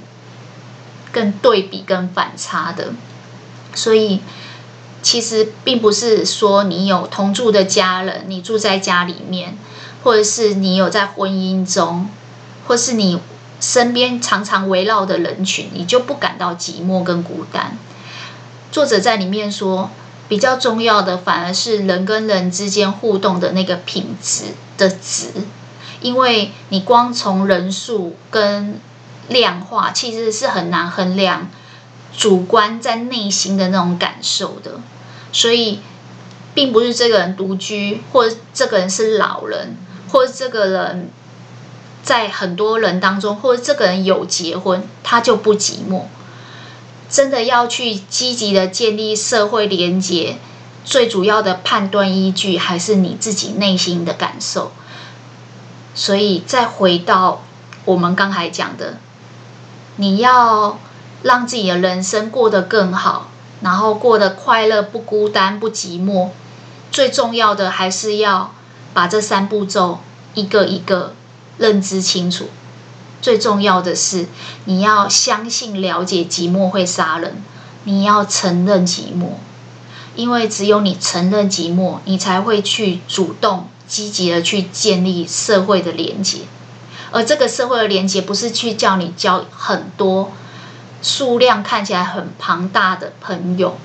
[1.13, 2.93] 更对比、跟反差的，
[3.75, 4.21] 所以
[5.03, 9.57] 其实并不是说你有同住的家人，你住在家里面，
[10.03, 12.09] 或者是你有在婚姻中，
[12.67, 13.21] 或是你
[13.61, 17.77] 身边常常围绕的人群，你就不感到寂寞跟孤单。
[18.71, 19.91] 作者在里面说，
[20.29, 24.45] 比较重要的反而是人跟人之间互动的那个品质
[24.79, 25.29] 的值，
[26.01, 28.81] 因为你光从人数跟
[29.33, 31.49] 量化其实是很难衡量
[32.17, 34.81] 主观在内心的那种感受的，
[35.33, 35.81] 所以
[36.55, 39.77] 并不是这个人独居，或者这个人是老人，
[40.11, 41.11] 或者这个人
[42.03, 46.03] 在很多人当中，或者这个人有结婚，他就不寂寞。
[47.09, 50.39] 真的要去积极的建立社会连结，
[50.85, 54.73] 最主要的判断依据还是你自己内心的感受。
[55.95, 57.43] 所以再回到
[57.85, 58.99] 我们刚才讲的。
[59.97, 60.79] 你要
[61.23, 63.29] 让自己的人生过得更好，
[63.61, 66.29] 然后过得快乐、不孤单、不寂寞。
[66.91, 68.53] 最重要的还是要
[68.93, 70.01] 把这三步骤
[70.35, 71.15] 一个一个
[71.59, 72.49] 认知清楚。
[73.21, 74.27] 最重要的是，
[74.65, 77.43] 你要相信、了解寂寞会杀人。
[77.85, 79.35] 你要承认寂寞，
[80.15, 86.41] 因为只有你承认寂寞，你才会去主动、积极的去建立社会的连接。
[87.13, 90.33] 而这个社会的连接，不是去叫你交很多
[91.03, 93.77] 数量看起来很庞大的朋友，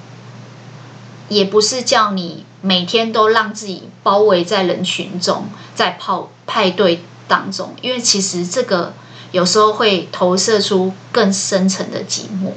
[1.27, 8.93] 也不是叫你每天都让自己包围在人群中，在泡派对当中，因为其实这个
[9.31, 12.53] 有时候会投射出更深层的寂寞。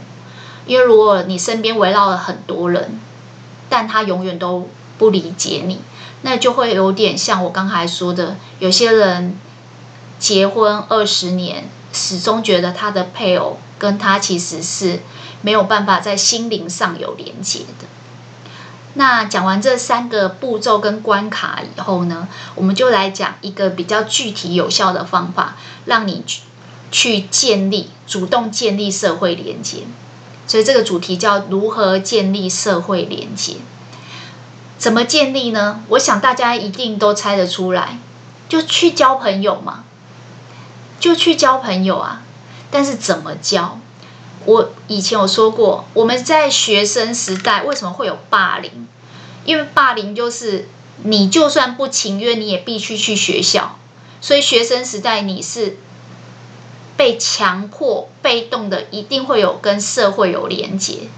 [0.67, 3.01] 因为如果你身边围绕了很多人，
[3.69, 4.69] 但他永远都
[4.99, 5.81] 不理解你，
[6.23, 9.37] 那就会有点像我刚才说的，有些人。
[10.21, 15.01] 结婚二十年，始终觉得他的配偶跟他其实是
[15.43, 17.89] 没有办法在心灵上有连接的。
[18.95, 25.57] 那讲完这三个步骤跟关卡以后呢，我们就来讲一个比较具体有效的方法，
[25.87, 26.43] 让你去
[26.91, 29.85] 去建立、主动建立社会连接。
[30.47, 33.57] 所以这个主题叫如何建立社会连接？
[34.77, 35.83] 怎么建立呢？
[35.91, 37.99] 我想大家一定都猜得出来，
[38.49, 39.85] 就去交朋友嘛，
[41.01, 42.23] 就去交朋友啊。
[42.71, 43.81] 但是怎么交？
[44.45, 48.87] 我以前有说过，我们在学生时代为什么会有霸凌？
[49.45, 50.69] 因为霸凌就是
[51.03, 53.77] 你就算不情愿，你也必须去学校。
[54.21, 55.79] 所以学生时代你是
[56.97, 61.09] 被强迫、被动的，一定会有跟社会有连结。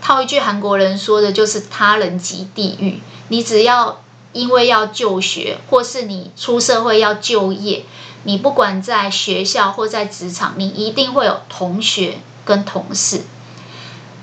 [0.00, 3.00] 套一句韩国人说的就是“他人即地狱”。
[3.28, 4.02] 你只要
[4.32, 7.84] 因为要就学，或是你出社会要就业。
[8.24, 13.22] 你不管在学校或在职场，你一定会有同学跟同事。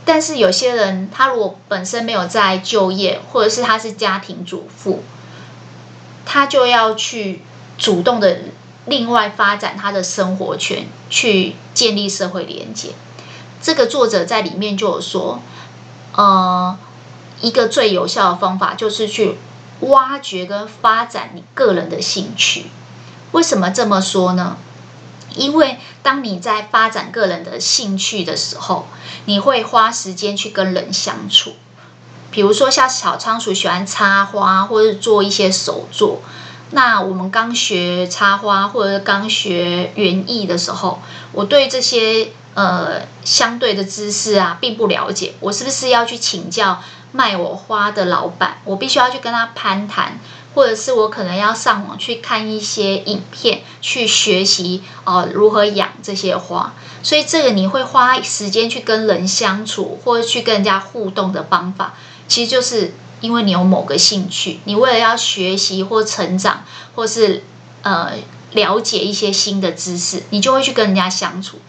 [0.05, 5.03] 但是有些人，他如果本身没有在就业，或者是他是家庭主妇，
[6.25, 7.41] 他就要去
[7.77, 8.39] 主动的
[8.85, 12.93] 另外发展他的生活圈，去建立社会连接。
[13.61, 15.41] 这个作者在里面就有说，
[16.15, 16.77] 呃，
[17.41, 19.35] 一个最有效的方法就是去
[19.81, 22.65] 挖掘跟发展你个人的兴趣。
[23.31, 24.57] 为什么这么说呢？
[25.35, 28.87] 因为当你在发展个人的兴趣的时候，
[29.25, 31.53] 你会花时间去跟人相处。
[32.31, 36.21] 比如说，像小仓鼠喜欢插花，或者做一些手作。
[36.71, 40.99] 那我们刚学插花或者刚学园艺的时候，
[41.31, 45.33] 我对这些呃相对的知识啊并不了解。
[45.39, 48.57] 我是不是要去请教卖我花的老板？
[48.65, 50.19] 我必须要去跟他攀谈。
[50.55, 56.73] 或者是我可能要上网去看一些影片，去学习哦、呃、如何养这些花，
[57.03, 61.93] 所以这个你会花时间去跟人相处，或者去跟人家互动的方法，
[62.27, 67.43] 其实就是因为你有某个兴趣，你为了要学习或成长，或是
[67.83, 68.13] 呃
[68.53, 71.59] 了解一些新的知识，你就会去跟人家相处。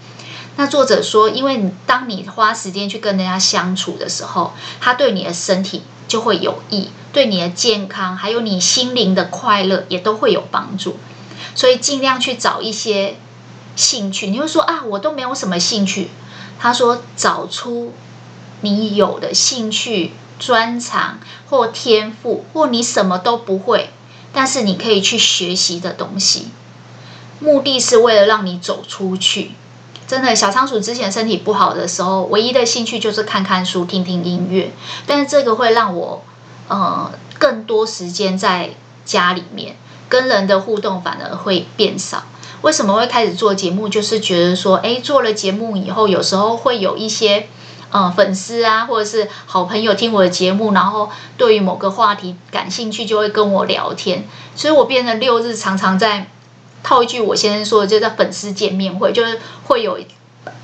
[0.57, 6.89] 那作者说，因为当你花时间去跟人家相处的时候，他对你的身体就会有益。
[7.13, 10.97] 对你的健康，还有你心灵的快乐，也都会有帮助。
[11.55, 13.17] 所以尽量去找一些
[13.77, 14.27] 兴趣。
[14.31, 16.11] 你会说啊，我都没有什么兴趣。
[16.59, 17.93] 他说，找出
[18.61, 23.91] 你有的兴趣、专长或天赋，或你什么都不会，
[24.33, 26.49] 但是你可以去学习的东西。
[27.39, 29.53] 目的是为了让你走出去。
[30.11, 34.73] 真的，小仓鼠之前身体不好的时候，唯一的兴趣就是看看书、听听音乐。
[35.07, 36.25] 但是这个会让我。
[36.67, 38.71] 呃，更多时间在
[39.05, 39.75] 家里面
[40.09, 42.23] 跟人的互动反而会变少。
[42.63, 43.89] 为什么会开始做节目？
[43.89, 47.49] 就是觉得说，哎，做了节目以后，有时候会有一些
[47.91, 54.25] 呃粉丝啊，或者是好朋友听我的节目，然后对于某个话题感兴趣，就会跟我聊天。
[54.55, 56.29] 所以我变成六日常常在
[56.83, 59.99] 套一句我先生说，就在粉丝见面会，就是会有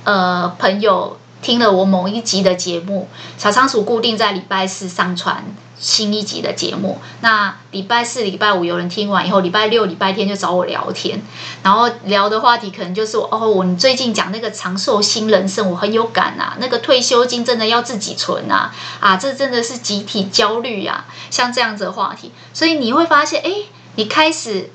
[0.03, 3.07] 呃朋友听了我某一集的节目，
[3.37, 5.43] 小仓鼠固定在礼拜四上传。
[5.79, 11.21] 新一集的节目，那礼拜四、礼拜五有人听完以后，礼拜六、礼拜天就找我聊天，
[11.61, 23.51] 然后聊的话题可能就是哦，我最近讲那个长寿新人生，我很有感、啊，那个退休金真的要自己存啊，啊，这真的是集体焦虑呀、啊，像这样子的话题，所以你会发现，哎，
[23.97, 24.71] 你开始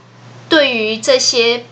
[0.53, 1.65] 对于这些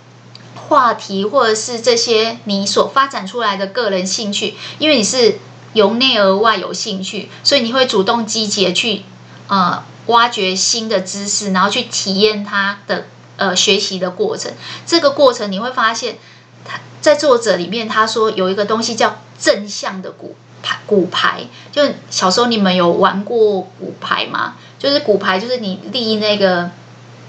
[0.54, 5.38] 话题或者是这些你所发展出来的个人兴趣，因为你是
[5.74, 9.02] 由内而外有兴趣，所以你会主动积极的去。
[9.48, 13.04] 呃，挖掘新的知识，然后去体验它的
[13.36, 14.50] 呃学习的过程。
[14.86, 16.16] 这个过程你会发现，
[16.64, 21.42] 他在作者里面他说有一个东西叫正向的骨牌，骨牌。
[21.70, 24.54] 就小时候你们有玩过骨牌吗？
[24.78, 26.70] 就是骨牌，就是你立那个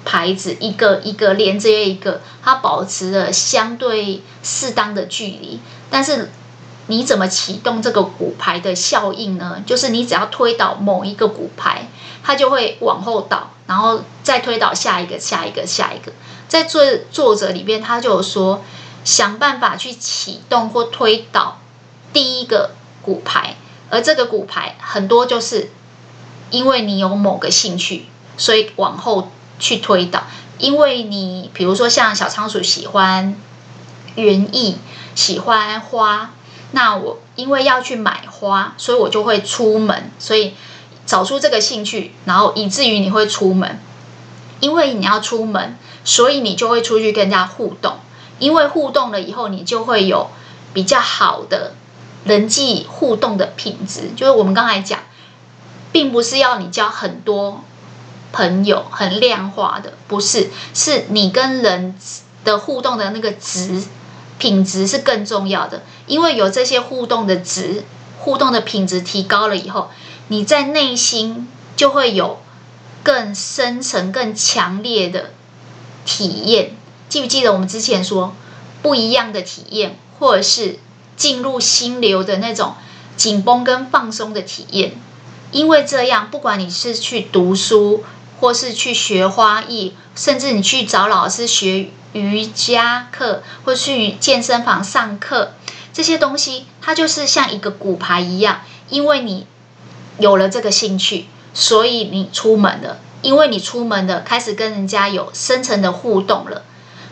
[0.03, 6.31] 牌子，一个一个连接一个，它保持了相对适当的距离，但是。
[6.87, 9.63] 你怎么启动这个骨牌的效应呢？
[9.65, 11.87] 就是你只要推倒某一个骨牌，
[12.21, 16.11] 它就会往后倒，然后再推倒下一个、下一个、下一个。
[16.49, 18.61] 在作作者里边，他就有说，
[19.05, 21.59] 想办法去启动或推倒
[22.11, 22.71] 第一个
[23.01, 23.55] 骨牌，
[23.89, 25.69] 而这个骨牌很多就是
[26.49, 29.31] 因为你有某个兴趣，所以往后
[29.61, 30.23] 去推导。
[30.57, 33.33] 因为你比如说像小仓鼠喜欢
[34.15, 34.75] 园艺，
[35.15, 36.31] 喜欢花。
[36.73, 40.53] 那我因为要去买花，所以我就会出门，所以
[41.05, 43.79] 找出这个兴趣，然后以至于你会出门。
[44.61, 47.95] 因为你要出门，所以你就会出去跟人家互动。
[48.39, 50.29] 因为互动了以后，你就会有
[50.73, 51.73] 比较好的
[52.23, 54.11] 人际互动的品质。
[54.15, 54.99] 就是我们刚才讲，
[55.91, 57.63] 并不是要你交很多
[58.31, 61.95] 朋友，很量化的，不是，是你跟人
[62.43, 63.83] 的互动的那个值
[64.37, 67.83] 品质是更重要的，因为有这些互动的值，
[68.19, 69.89] 互动的品质提高了以后，
[70.29, 72.39] 你在内心就会有
[73.03, 75.31] 更深层、更强烈的
[76.05, 76.75] 体验。
[77.09, 78.33] 记不记得我们之前说
[78.81, 80.79] 不一样的体验，或者是
[81.17, 82.75] 进入心流的那种
[83.17, 84.93] 紧绷跟放松的体验？
[85.51, 88.05] 因为这样，不管你是去读书，
[88.41, 95.53] 或是去学花艺，甚至你去找老师学瑜伽课，或去健身房上课，
[95.93, 98.61] 这些东西它就是像一个骨牌一样。
[98.89, 99.45] 因为你
[100.17, 102.99] 有了这个兴趣，所以你出门了。
[103.21, 106.63] 因为你出门了，开始跟人家有深层的互动了，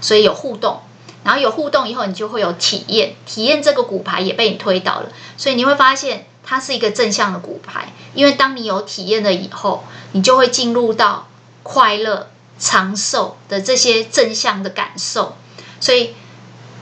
[0.01, 0.81] 所以有互动。
[1.23, 6.25] 然后有互动以后，你就会有体验，体验这个骨牌也被你推倒了，所以你会发现。
[6.49, 9.83] 它是一个正向的骨牌，因为当你有体验了以后，
[10.13, 11.27] 你就会进入到
[11.61, 15.37] 快乐、长寿的这些正向的感受。
[15.79, 16.15] 所以，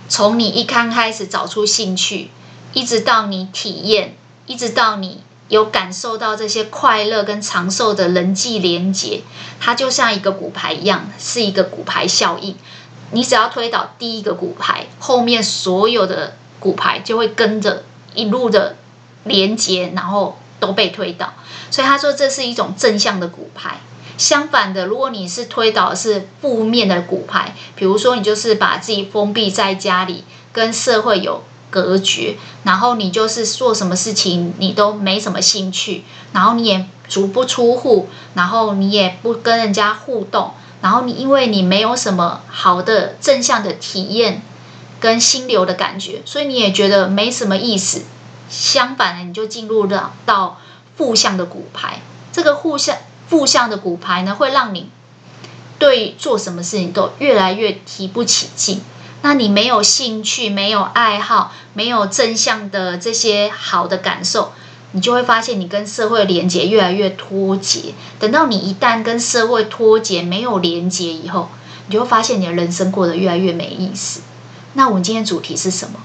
[0.08, 2.30] 从你一刚开始找出兴趣，
[2.72, 4.16] 一直到你体验，
[4.46, 9.24] 一直到你有感受到这些快乐跟长寿的人际连结，
[9.60, 12.56] 它就像一个骨牌一样，是一个骨牌效应。
[13.12, 18.77] 你只要推倒第一个骨牌，后面所有的骨牌就会跟着一路的。
[19.28, 21.34] 连接，然后都被推倒，
[21.70, 23.78] 所以他说这是一种正向的骨牌。
[24.18, 44.42] 相反的，如果你是推倒是负面的骨牌，比如说你就是把自己封闭在家里，跟社会有隔绝，然后你就是做什么事情你都没什么兴趣，然后你也足不出户，然后你也不跟人家互动，然后你因为你没有什么好的正向的体验
[45.00, 48.02] 跟心流的感觉，所以你也觉得没什么意思。
[48.50, 50.60] 相反的，你就进入了到
[50.96, 52.02] 负向的骨牌。
[52.32, 54.90] 这个负向负向的骨牌呢，会让你
[55.80, 58.82] 对做什么事情都越来越提不起劲。
[59.24, 64.54] 那你没有兴趣，没有爱好，没有正向的这些好的感受，
[64.92, 67.96] 你就会发现你跟社会连接越来越脱节。
[68.20, 71.50] 等到你一旦跟社会脱节，没有连接以后，
[71.88, 74.22] 你就会发现你的人生过得越来越没意思。
[74.74, 76.00] 那我们今天主题是什么？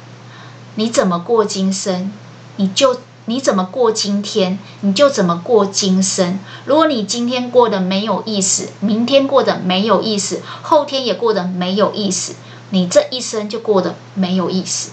[0.77, 2.11] 你怎么过今生？
[2.57, 6.39] 你就你怎么过今天，你就怎么过今生。
[6.65, 12.35] 如果你今天过得没有意思，明天过得没有意思，后天也过得没有意思，
[12.71, 14.91] 你这一生就过得没有意思。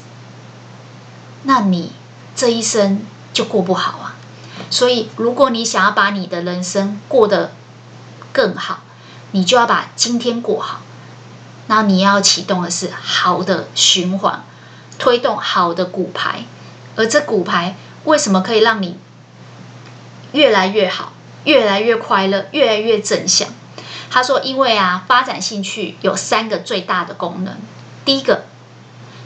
[1.44, 1.94] 那你
[2.36, 3.02] 这一生
[3.34, 4.16] 就过不好啊。
[4.70, 7.54] 所以，如果你想要把你的人生过得
[8.32, 8.82] 更好，
[9.32, 10.82] 你就要把今天过好。
[11.68, 14.44] 那你要启动的是好的循环，
[15.00, 16.44] 推动好的骨牌。
[17.00, 18.98] 而这骨牌为什么可以让你
[20.34, 21.14] 越来越好、
[21.46, 23.48] 越来越快乐、越来越正向？
[24.12, 27.56] 他说：“因为啊，发展兴趣有三个最大的功能。
[28.04, 28.44] 第一个，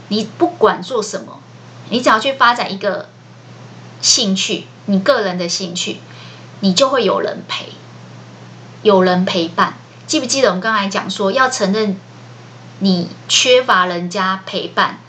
[0.06, 1.40] 你不管做什么，
[1.90, 3.08] 你只要去发展一个
[4.00, 6.00] 兴趣，你个人的兴趣，
[6.60, 7.70] 你就会有人陪，
[8.82, 9.74] 有人陪伴。
[10.06, 11.98] 记不记得我们刚才讲说，要承认
[12.78, 15.00] 你缺乏人家陪伴，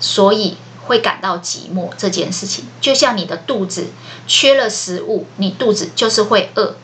[0.00, 0.56] 所以。”
[0.88, 3.88] 会感到寂寞这件事情，就像你的肚子
[4.26, 6.76] 缺了食物，你肚子就是会饿。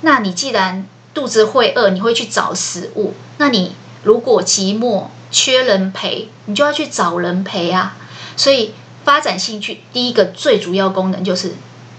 [0.00, 3.12] 那你既然肚子会饿，你会去找食物。
[3.36, 7.96] 那你如果寂寞缺人陪，你就要去找人陪啊。
[8.34, 8.72] 所以
[9.04, 11.54] 发展兴趣，第一个最主要功能就是，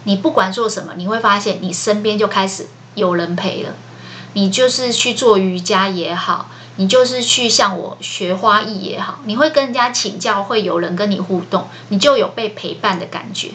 [0.06, 3.76] 你不管做什么，你会发现你身边就开始有人陪了。
[4.34, 6.50] 你就是去做瑜伽也好。
[6.76, 13.52] 你就是去向我学花艺也好，你会跟人家请教，会有人跟你互动，你就有被陪伴的感觉。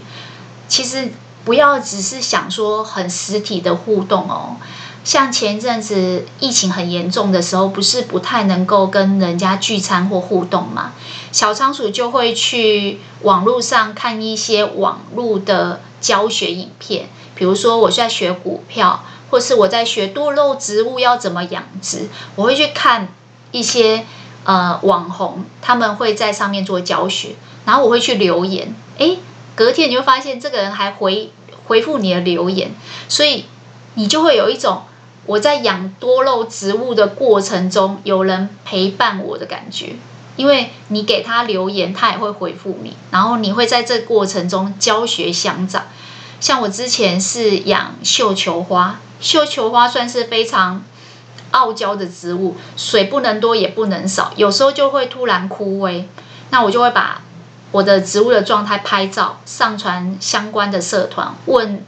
[0.69, 1.11] 其实
[1.45, 4.57] 不要只是想说很实体的互动哦。
[5.03, 10.93] 像前一阵子疫情很严重的时候，不是不太能够跟人家聚餐或互动嘛？
[11.33, 19.05] 小仓鼠就会去网络上看一些网络的教学影片，比如说我在学股票。
[19.31, 23.09] 或是我在学多肉植物要怎么养殖，我会去看
[23.51, 24.07] 一些
[24.45, 29.19] 呃网红，他们会在上面做教学，然后我会去留言，诶，
[29.55, 31.31] 隔天你就发现这个人还回
[31.67, 32.71] 回复你的留言，
[33.09, 33.45] 所以
[33.95, 34.83] 你就会有一种
[35.27, 39.97] 我在养多肉植物的过程中有人陪伴我的感觉，
[40.37, 45.85] 因为你给他留言，他也会回复你，然后你会在这过程中教学相长。
[46.41, 49.01] 像我之前是养绣球花。
[49.21, 50.85] 绣球花算是非常
[51.51, 56.05] 傲娇的植物，水不能多也不能少，有时候就会突然枯萎。
[56.51, 57.23] 那我就会把
[57.73, 61.85] 我的植物的状态拍照，上传相关的社团，问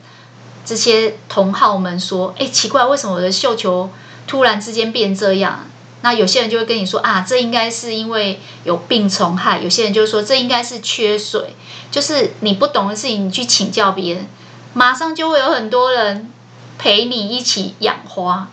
[0.65, 3.91] 这些同好们说：“哎，奇怪，为什么我的绣球
[4.27, 5.67] 突然之间变这样？”
[6.03, 11.55] 那有些人就会跟你说：“啊，这应该是因为有病虫害。”有些人就说：“这应该是缺水。”
[11.93, 14.27] 就是你不懂的事情，你去请教别人，
[14.73, 16.31] 马上就会有很多人
[16.79, 18.49] 陪你一起养花。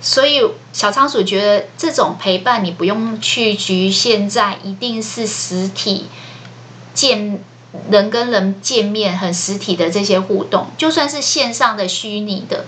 [0.00, 0.42] 所以
[0.72, 6.06] 小仓鼠觉得这种陪伴，你不用去局限在一定是实体
[6.92, 7.42] 见
[7.90, 12.66] 人跟人见面很实体的这些互动，就算是线上的虚拟的。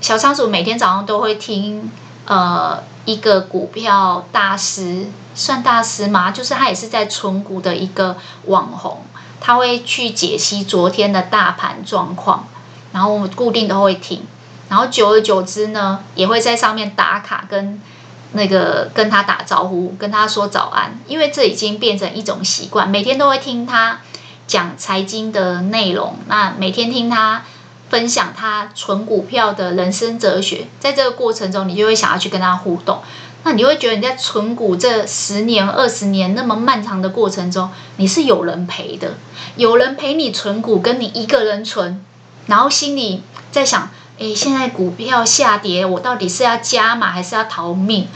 [0.00, 1.90] 小仓鼠每天早上都会听
[2.24, 5.04] 呃一个股票大师，
[5.34, 6.30] 算大师吗？
[6.30, 8.16] 就是他也是在存股的一个
[8.46, 9.02] 网红，
[9.44, 12.46] 他会去解析昨天的大盘状况，
[12.92, 14.22] 然后我固定都会听。
[14.68, 17.80] 然后久而久之呢，也会在上面打卡，跟
[18.34, 23.98] 那个跟他打招呼，跟他说早安，因为这已经变成一种习惯，每天都会听他
[24.46, 27.42] 讲财经的内容，那每天听他
[27.90, 33.02] 分享他存股票的人生哲学，在这个过程中，你就会想要去跟他互动，
[33.44, 39.14] 那你会觉得你在存股这十年、二十年那么漫长的过程中，你是有人陪的，
[39.56, 42.04] 有人陪你存股，跟你一个人存，
[42.46, 43.90] 然后心里在想。
[44.18, 48.06] 诶，现在股票下跌，我到底是要加码还是要逃命？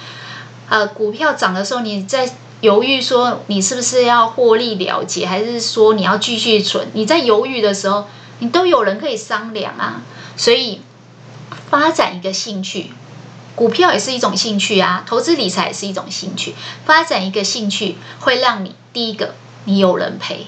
[0.68, 6.88] 呃，股票涨的时候，你在犹豫说你是不是要获利了结，还是说你要继续存？
[6.92, 8.04] 你在犹豫的时候，
[8.38, 10.02] 你都有人可以商量啊。
[10.36, 10.82] 所以，
[11.70, 12.90] 发展一个兴趣，
[13.56, 16.54] 股票也是一种兴趣啊，投资理财也是一种兴趣。
[16.84, 19.34] 发展一个兴趣，会让你第一个，
[19.64, 20.46] 你有人陪。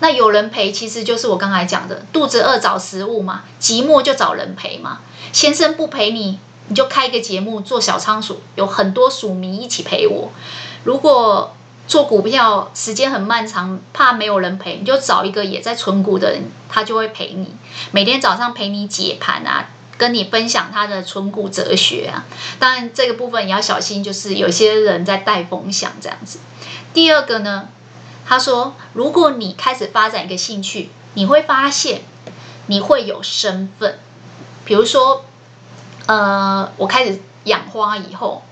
[0.00, 5.00] 那有人陪，其实就是我刚才讲的，肚子饿找食物嘛，寂寞就找人陪嘛。
[5.32, 6.38] 先生不陪你，
[6.68, 10.32] 你就开一个节目做小仓鼠，有很多鼠迷一起陪我。
[10.84, 11.54] 如果
[11.86, 17.54] 做股票时间很漫长，怕没有人陪，你就找一个也在存股的人，他就会陪你，
[17.90, 22.24] 每天早上陪你解盘啊，跟你分享他的存股哲学啊。
[22.58, 26.38] 当然这个部分也要小心，就是有些人在带风向这样子。
[26.92, 27.68] 第二个呢？
[28.28, 32.00] 他说：“如果你开始发展一个兴趣，你会发现
[32.66, 34.00] 你会有身份。
[34.64, 35.24] 比如说，
[36.06, 38.42] 呃，我开始养花以后，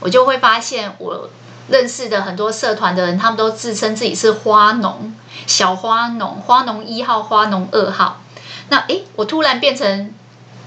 [0.00, 1.30] 我就会发现我
[1.68, 5.14] 认识的很多社团的人，他们都自称自己是花农、
[5.46, 8.20] 小花农、花农一号、花农二号。
[8.68, 10.12] 那诶，我突然变成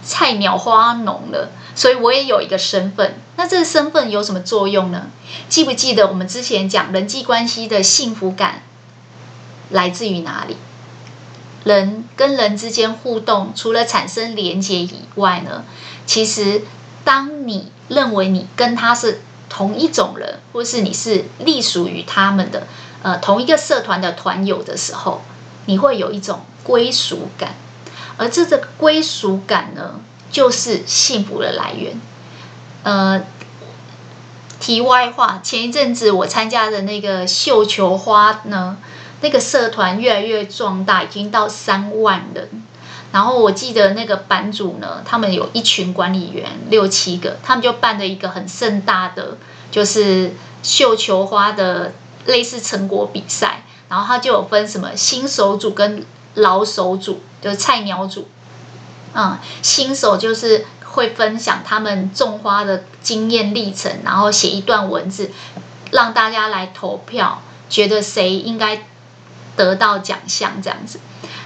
[0.04, 5.08] 菜鸟花农了。”所以我也有一个身份，那这个身份有什么作用呢？
[5.48, 8.64] 记不记得我们之前讲人际关系的幸福感
[9.70, 10.58] 来自于哪里？
[11.64, 15.64] 人跟人之间互动，除了产生连接以外呢，
[16.06, 16.64] 其实
[17.06, 22.68] 当你认为你跟他是同一种人，或是你是隶属于他们的，
[23.04, 25.22] 呃，同一个社团的团友的时候，
[25.66, 27.56] 你会有一种归属感，
[28.20, 32.00] 而这个归属感呢，就是幸福的来源。
[32.84, 33.24] 呃，
[34.60, 38.78] 题外话，前一阵子我参加的那个绣球花呢，
[39.22, 42.50] 那个社团越来越壮大，已经到三万人。
[43.14, 49.38] 然后我记得那个版主呢，他们有一群管理员六七个，他们就办了一个很盛大的，
[49.72, 51.94] 就是绣球花的
[52.26, 53.64] 类似成果比赛。
[53.88, 56.06] 然后他就有分什么新手组跟
[56.36, 58.28] 老手组，就是菜鸟组。
[59.14, 65.32] 嗯，新手就是会分享他们种花的经验历程，然后写一段文字，
[65.92, 68.86] 让大家来投票，觉得谁应该
[69.56, 71.00] 得到奖项这样子。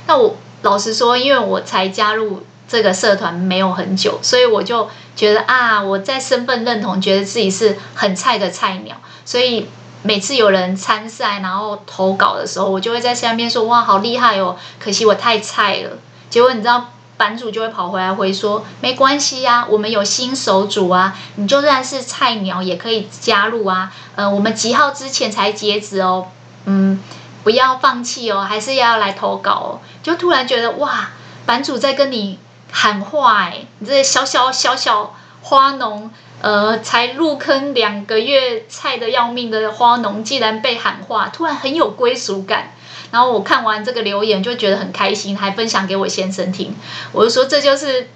[0.07, 9.69] 那我老实说，因为我才加入这个社团没有很久，所以我就觉得啊，我在身份认同，觉得自己是很菜的菜鸟，所以
[10.03, 15.97] 每次有人参赛然后投稿的时候，我就会在下面说哇，好厉害哦，可惜我太菜了。
[16.29, 16.89] 结果你知道？
[17.15, 23.93] 版主就会跑回来回说，没关系呀、啊，我们有新手组啊，你就算是菜鸟也可以加入啊。
[24.15, 26.25] 呃，我们几号之前才截止哦，
[26.65, 26.99] 嗯，
[27.43, 29.69] 不要放弃哦，还是要来投稿哦。
[30.01, 31.11] 就突然觉得哇，
[31.45, 32.39] 版主在跟你
[32.71, 36.09] 喊话哎，你这小小小小花农，
[36.43, 42.73] 呃，才入坑两个月，菜的要命的花农，既然被喊话，突然很有归属感。
[43.11, 46.75] 然后我看完这个留言就觉得很开心，还分享给我先生听。
[47.13, 48.09] 我就说，这就是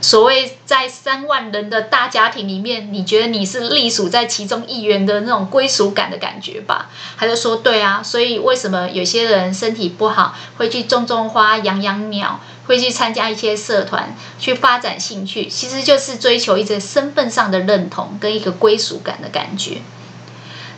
[0.00, 6.90] 所谓在三万人的大家庭里面，你觉得你是隶属在其中一员的那种归属感的感觉吧？
[7.16, 12.40] 他就说对啊，所以为什么有些人身体不好会去种种花、养养鸟，
[12.70, 19.82] 会去参加一些社团去发展兴趣，其实就是追求一个身份上的认同跟一个归属感的感觉。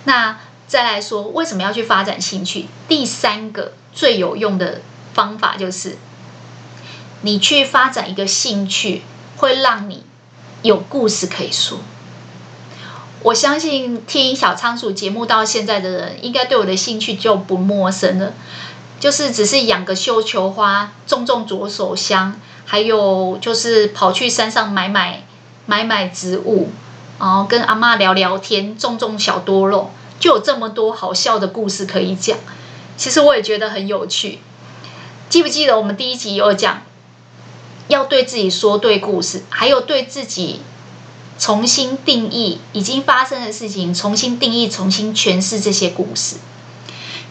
[0.04, 0.38] 那。
[0.64, 2.64] 再来说，为什么要去发展兴趣？
[2.88, 4.80] 第三个最有用的
[5.12, 5.98] 方法就是，
[7.20, 9.02] 你去发展一个兴趣，
[9.36, 10.02] 会让你
[10.62, 11.80] 有故事可以说。
[13.22, 18.32] 我相信听小仓鼠节目到现在的人，应该对我的兴趣就不陌生了。
[19.02, 25.24] 就是只是养个绣球花，种种左手香，还有就是跑去山上买买
[25.66, 26.68] 买买植物，
[27.18, 29.90] 然后跟阿妈聊聊天，种种小多肉，
[30.20, 32.38] 就有这么多好笑的故事可以讲。
[32.96, 34.38] 其实我也觉得很有趣。
[35.28, 36.82] 记不记得我们第一集有讲，
[37.88, 40.60] 要对自己说对故事，还有对自己
[41.40, 46.36] 重新定义已经发生的事情，重新定义、重新诠释这些故事。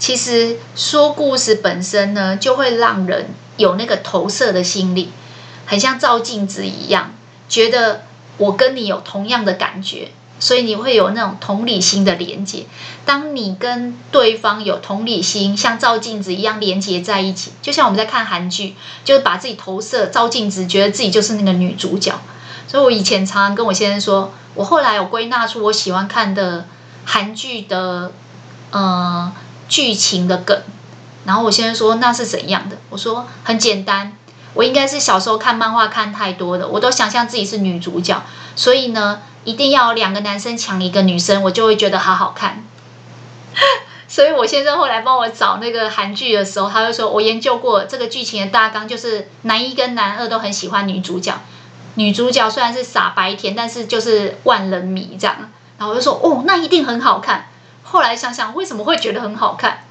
[0.01, 3.27] 其实说故事本身呢，就会让人
[3.57, 5.11] 有那个投射的心理，
[5.67, 7.11] 很像照镜子一样，
[7.47, 8.05] 觉得
[8.37, 12.65] 我跟你有同样的感觉，所以你会有那种同理心的连接。
[13.05, 18.73] 当你跟对方有同理心，像照镜子一样连接在一起，就像我们在看韩剧，
[19.05, 22.19] 就是把自己投射照镜子，觉得自己就是那个女主角。
[22.67, 26.65] 所以我以前常常跟我先生说，我后来有归纳出我喜欢看的
[27.05, 28.11] 韩剧的，
[28.71, 29.31] 呃。
[29.71, 30.61] 剧情的梗，
[31.23, 32.75] 然后我先生说那是怎样的？
[32.89, 34.11] 我说很简单，
[34.53, 38.21] 我应该是小时候看漫画看太多了，我都想象自己是女主角，
[38.53, 42.65] 所以呢，一定要两个男生抢一个女生，我就会觉得好好看。
[44.09, 51.39] 所以我先生后来帮我找那个韩剧的时候，他就说我研究过这个剧情的大纲，就是男一跟男二都很喜欢女主角，
[51.95, 55.37] 女主角虽然是傻白甜，但是就是万人迷这样。
[55.77, 57.47] 然后我就说哦，那一定很好看。
[57.91, 59.83] 后来想想，为什么会觉得很好看？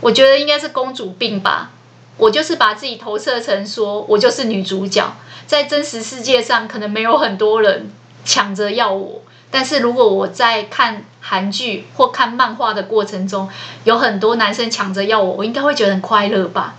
[0.00, 1.70] 我觉得应该是公主病吧。
[2.16, 5.16] 我就是把自己投射成说，我就是女主角，
[5.46, 7.92] 在真实世界上可能没有很多人
[8.24, 9.22] 抢着要我，
[9.52, 13.48] 但是如果我在看韩剧或看漫画的过程中，
[13.84, 16.74] 有很多男生抢着要我，我应该会觉得很快乐吧。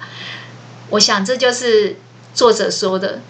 [0.89, 1.95] 我想这就是
[2.33, 3.21] 作者说的，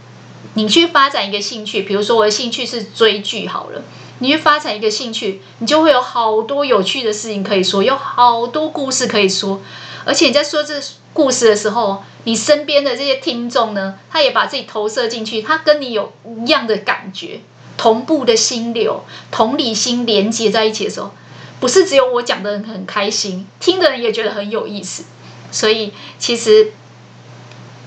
[0.55, 3.83] 你去发展一个兴趣，比如说我的兴趣是追剧好了。
[4.19, 9.61] 你去发展一个兴趣，你就会有好多有趣的事情可以说，有好多故事可以说。
[10.05, 10.81] 而且你在说这
[11.13, 17.41] 故事的时候，你身边的这些听众呢，他也把自己投射进去，他跟你有一样的感觉，
[17.77, 21.11] 同步的心流、同理心连接在一起的时候，
[21.59, 25.03] 不是只有我讲的人很开心，听的人也觉得很有意思。
[25.51, 26.73] 所以，其实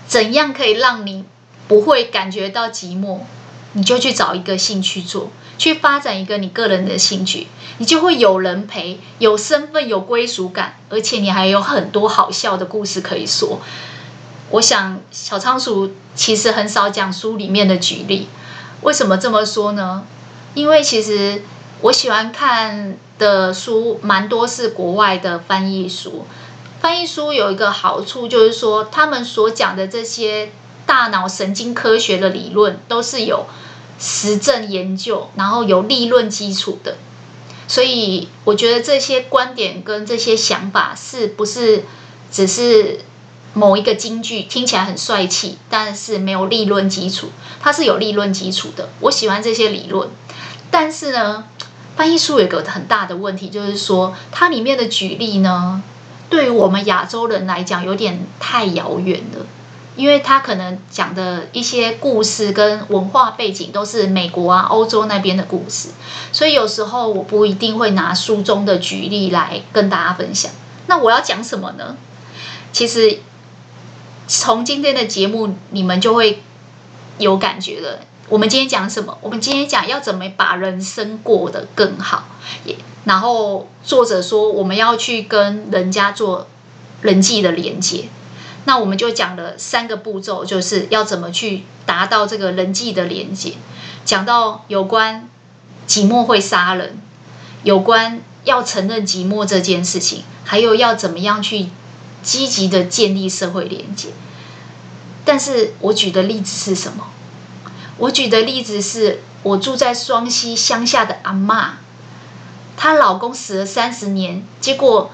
[0.06, 1.24] 怎样可以让你
[1.68, 3.20] 不会感觉到寂寞，
[3.72, 5.30] 你就去找一个兴趣做。
[5.62, 7.46] 去发展一个你个人的兴趣，
[7.78, 13.60] 你就会有人陪，有身份，有归属感，而且你还有很多好笑的故事可以说。
[14.50, 18.26] 我想小仓鼠其实很少讲书里面的举例，
[18.80, 20.02] 为什么这么说呢？
[20.54, 21.44] 因为其实
[21.82, 26.26] 我喜欢看的书蛮多是国外的翻译书，
[26.80, 30.50] 翻译书有一个好处就是说，他们所讲的这些
[30.84, 33.46] 大脑神经科学的理论都是有。
[34.04, 36.96] 实证研究，然后有理论基础的，
[37.68, 41.84] 所以我觉得这些观点跟这些想法是不是
[42.32, 42.98] 只是
[43.54, 47.28] 某一个金句听起来很帅气，但是没有理论基础，
[47.60, 48.88] 它是有理论基础的。
[48.98, 50.08] 我喜欢这些理论，
[50.72, 51.44] 但是呢，
[51.94, 55.80] 翻译书有个很大的问题，就是说它里面的举例呢，
[56.28, 59.46] 对于我们亚洲人来讲有点太遥远了。
[59.94, 65.90] 因为他可能讲的一些故事跟文化背景都是美国啊、欧洲那边的故事，
[66.32, 70.50] 所以有时候我不一定会拿书中的举例来跟大家分享。
[70.86, 71.96] 那我要讲什么呢？
[72.72, 73.20] 其实
[74.26, 76.42] 从今天的节目你们就会
[77.18, 78.00] 有感觉了。
[78.28, 79.18] 我们今天讲什么？
[79.20, 82.28] 我们今天讲要怎么把人生过得更好。
[83.04, 86.46] 然后作者说我们要去跟人家做
[87.02, 88.08] 人际的连接。
[88.64, 93.54] 那我们就讲了三个步骤，就是要怎么去达到这个人际的连接。
[94.04, 95.28] 讲到有关
[95.88, 96.96] 寂寞会杀人，
[97.64, 101.70] 有关要承认寂寞这件事情，还有要怎么样去
[102.22, 104.10] 积极的建立社会连接。
[105.24, 107.08] 但是我举的例子是什么？
[107.98, 111.70] 我举的例子是我住在双溪乡下的阿嬷，
[112.76, 115.10] 她老公死了三十年，结果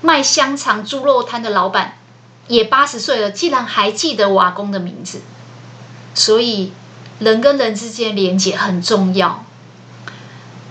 [0.00, 1.96] 卖香肠猪肉摊的老板。
[2.48, 5.20] 也八十岁了，竟然还记得我阿公的名字，
[6.14, 6.72] 所以
[7.20, 9.44] 人跟人之间连接很重要。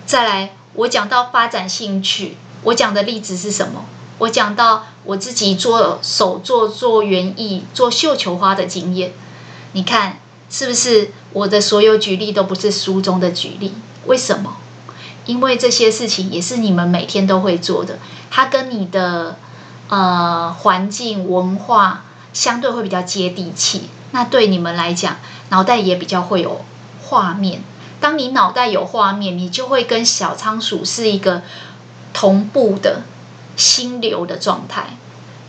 [0.06, 3.86] 再来，我讲到发展兴趣，我讲的例子是什么？
[4.18, 9.14] 我讲到我自己做手作、做园艺、做绣球花的经验。
[9.72, 10.20] 你看，
[10.50, 13.74] 是不是我的所有举例都不是书中的举例？
[14.06, 14.58] 为什么？
[15.26, 17.98] 因为这些事情也是你们每天都会做的，
[18.30, 19.38] 它跟你的。
[19.92, 25.18] 呃，环境文化相对会比较接地气，那对你们来讲，
[25.50, 26.64] 脑袋也比较会有
[27.04, 27.62] 画面。
[28.00, 31.42] 当你脑袋有画面，你就会跟小仓鼠是一个
[32.14, 33.02] 同步的
[33.58, 34.96] 心流的状态。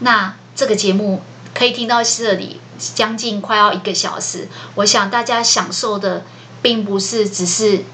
[0.01, 1.23] 那这个节目
[1.55, 4.49] 可以听到这里，将近快要一个小时。
[4.75, 6.25] 我想大家享受的，
[6.61, 7.85] 并不是只是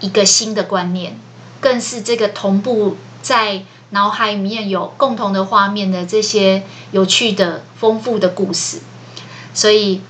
[0.00, 1.16] 一个新的观念，
[1.60, 3.62] 更是这个同步在
[3.94, 8.80] 脑海里面有共同的画面的这些有趣的、丰富的故事。
[9.54, 10.00] 所以，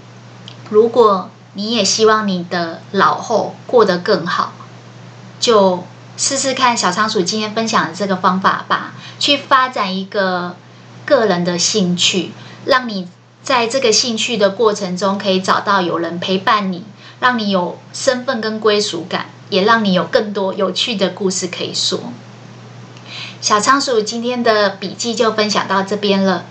[0.71, 4.55] 如果你也希望你的老后过得更好，
[5.39, 5.85] 就
[6.17, 10.57] 试试看小仓鼠今天分享的这个方法吧，去发展一个
[11.05, 12.33] 个人的兴趣，
[12.65, 13.07] 让你
[13.43, 16.85] 在这个兴趣的过程中可以找到有人陪伴你，
[17.21, 22.01] 让你有身份跟归属感，也让你有更多有趣的故事可以说。
[23.45, 26.47] 小仓鼠今天的笔记就分享到这边了，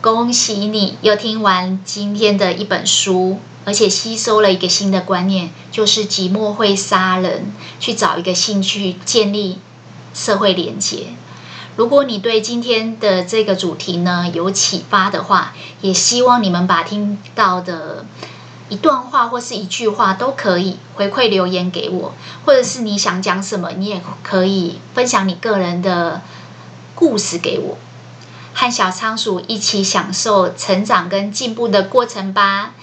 [0.00, 3.40] 恭喜你又听完今天的一本书。
[3.64, 7.52] 而且吸收了一个新的观念，就是寂寞会杀人。
[7.80, 9.58] 去找一个兴趣，建立
[10.14, 11.08] 社会连结。
[11.74, 18.06] 如果你对今天的这个主题呢有启发的话，也希望你们把听到的
[18.68, 22.12] 一段话或是一句话都可以回馈留言给我，
[22.44, 26.22] 或者是你想讲什么，你也可以分享你个人的
[26.94, 27.78] 故事给我，
[28.52, 32.74] 和小仓鼠一起享受成长跟进步的过程吧。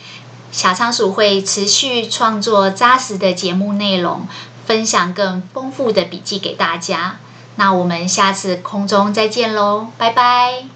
[0.52, 4.28] 小仓鼠会持续创作扎实的节目内容，
[4.66, 7.18] 分享更丰富的笔记给大家。
[7.58, 10.75] 那我们下次空中再见喽，拜拜。